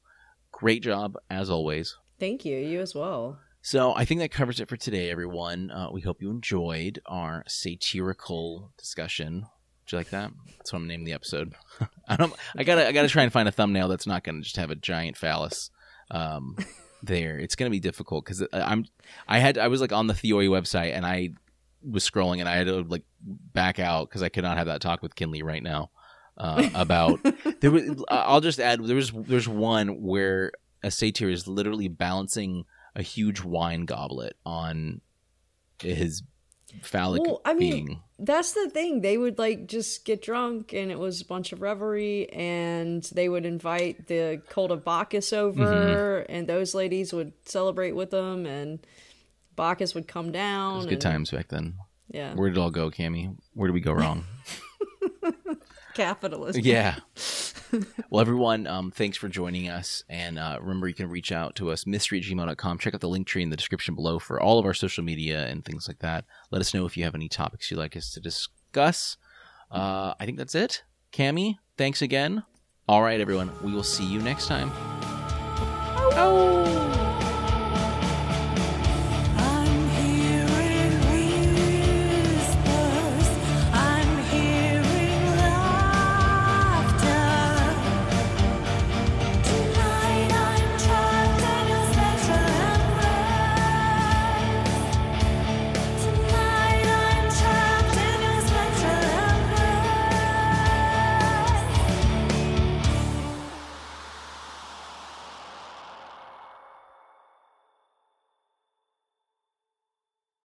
great 0.52 0.84
job 0.84 1.18
as 1.30 1.50
always. 1.50 1.98
Thank 2.20 2.46
you. 2.46 2.58
You 2.58 2.80
as 2.80 2.96
well. 2.96 3.40
So 3.62 3.94
I 3.96 4.06
think 4.06 4.22
that 4.22 4.32
covers 4.32 4.60
it 4.60 4.70
for 4.70 4.78
today, 4.78 5.10
everyone. 5.10 5.72
Uh, 5.72 5.90
we 5.92 6.02
hope 6.02 6.22
you 6.22 6.30
enjoyed 6.30 7.02
our 7.06 7.44
satirical 7.48 8.72
discussion. 8.78 9.48
Would 9.88 9.94
you 9.94 9.98
like 10.00 10.10
that? 10.10 10.34
That's 10.58 10.74
what 10.74 10.80
I'm 10.80 10.88
naming 10.90 11.06
the 11.06 11.14
episode. 11.14 11.56
I 12.10 12.18
don't. 12.18 12.34
I 12.58 12.66
gotta. 12.66 12.86
I 12.86 12.92
gotta 12.92 13.08
try 13.08 13.24
and 13.24 13.32
find 13.32 13.48
a 13.48 13.54
thumbnail 13.54 13.88
that's 13.88 14.06
not 14.06 14.22
gonna 14.22 14.42
just 14.42 14.58
have 14.58 14.70
a 14.70 14.76
giant 14.76 15.16
phallus. 15.16 15.72
Um, 16.12 16.58
there, 17.04 17.40
it's 17.40 17.56
gonna 17.56 17.72
be 17.72 17.80
difficult 17.80 18.26
because 18.26 18.46
I'm. 18.52 18.84
I 19.30 19.40
had. 19.40 19.58
I 19.58 19.70
was 19.70 19.80
like 19.80 19.94
on 19.94 20.08
the 20.08 20.14
Theoi 20.14 20.48
website 20.48 20.94
and 20.94 21.06
I 21.06 21.30
was 21.82 22.04
scrolling 22.10 22.42
and 22.42 22.50
I 22.50 22.58
had 22.58 22.68
to 22.68 22.82
like 22.82 23.04
back 23.22 23.80
out 23.80 24.10
because 24.10 24.24
I 24.24 24.28
could 24.28 24.44
not 24.44 24.58
have 24.58 24.68
that 24.68 24.82
talk 24.82 25.02
with 25.02 25.16
Kinley 25.16 25.42
right 25.42 25.64
now. 25.64 25.90
Uh, 26.38 26.70
about 26.76 27.26
there 27.62 27.72
was. 27.72 28.04
I'll 28.10 28.42
just 28.42 28.60
add. 28.60 28.84
There 28.84 28.96
was. 28.98 29.14
There's 29.14 29.48
one 29.48 30.02
where 30.02 30.52
a 30.84 30.92
satyr 30.92 31.30
is 31.30 31.48
literally 31.48 31.88
balancing 31.88 32.66
a 32.94 33.02
huge 33.02 33.42
wine 33.42 33.86
goblet 33.86 34.36
on 34.46 35.00
his 35.82 36.24
phallic 36.82 37.22
Well, 37.24 37.42
I 37.46 37.54
mean, 37.54 37.86
being. 37.86 38.02
That's 38.20 38.54
the 38.54 38.70
thing. 38.70 39.02
They 39.02 39.18
would 39.18 39.38
like 39.38 39.68
just 39.68 40.04
get 40.06 40.22
drunk 40.24 40.74
and 40.74 40.92
it 40.92 40.98
was 40.98 41.22
a 41.22 41.26
bunch 41.26 41.52
of 41.54 41.62
revelry 41.62 42.30
and 42.32 43.04
they 43.14 43.30
would 43.30 43.46
invite 43.46 44.08
the 44.08 44.42
cult 44.50 44.72
of 44.72 44.84
Bacchus 44.84 45.32
over 45.34 45.64
Mm-hmm. 46.26 46.32
and 46.34 46.48
those 46.48 46.74
ladies 46.74 47.14
would 47.14 47.34
celebrate 47.46 47.92
with 47.94 48.10
them 48.12 48.46
and 48.46 48.80
Bacchus 49.56 49.94
would 49.96 50.08
come 50.08 50.32
down. 50.32 50.32
It 50.32 50.34
down. 50.34 50.76
was 50.78 50.86
good 50.86 50.94
and- 50.94 51.02
times 51.02 51.32
back 51.32 51.48
then. 51.50 51.76
Yeah. 52.10 52.34
Where 52.36 52.50
did 52.50 52.58
it 52.58 52.62
all 52.62 52.72
go, 52.72 52.90
Cami? 52.90 53.36
Where 53.54 53.68
did 53.68 53.74
we 53.74 53.82
go 53.82 53.92
wrong? 53.92 54.24
Capitalism. 55.94 56.62
yeah. 56.64 56.96
Well, 58.10 58.22
everyone, 58.22 58.68
um, 58.68 58.92
thanks 58.92 59.18
for 59.18 59.28
joining 59.28 59.70
us. 59.70 60.04
And 60.10 60.40
uh, 60.40 60.58
remember, 60.62 60.88
you 60.88 60.94
can 60.94 61.10
reach 61.10 61.32
out 61.32 61.56
to 61.56 61.72
us, 61.72 61.86
mystery 61.86 62.20
at 62.20 62.26
gmail.com. 62.26 62.78
Check 62.78 62.96
out 62.96 63.02
the 63.02 63.10
link 63.10 63.28
tree 63.28 63.44
in 63.44 63.50
the 63.50 63.58
description 63.58 63.96
below 63.96 64.20
for 64.20 64.40
all 64.42 64.60
of 64.60 64.66
our 64.66 64.74
social 64.74 65.04
media 65.04 65.46
and 65.48 65.66
things 65.66 65.88
like 65.88 66.00
that. 66.00 66.26
Let 66.52 66.62
us 66.62 66.74
know 66.74 66.86
if 66.86 66.96
you 66.96 67.04
have 67.04 67.16
any 67.16 67.28
topics 67.28 67.70
you'd 67.70 67.78
like 67.78 67.98
us 67.98 68.12
to 68.14 68.20
discuss. 68.20 69.18
Uh, 69.70 70.14
I 70.20 70.26
think 70.26 70.38
that's 70.38 70.56
it. 70.56 70.84
Cami, 71.12 71.58
thanks 71.78 72.02
again. 72.02 72.44
All 72.88 73.02
right, 73.02 73.20
everyone. 73.20 73.52
We 73.62 73.74
will 73.74 73.84
see 73.84 74.06
you 74.06 74.22
next 74.22 74.48
time. 74.48 74.72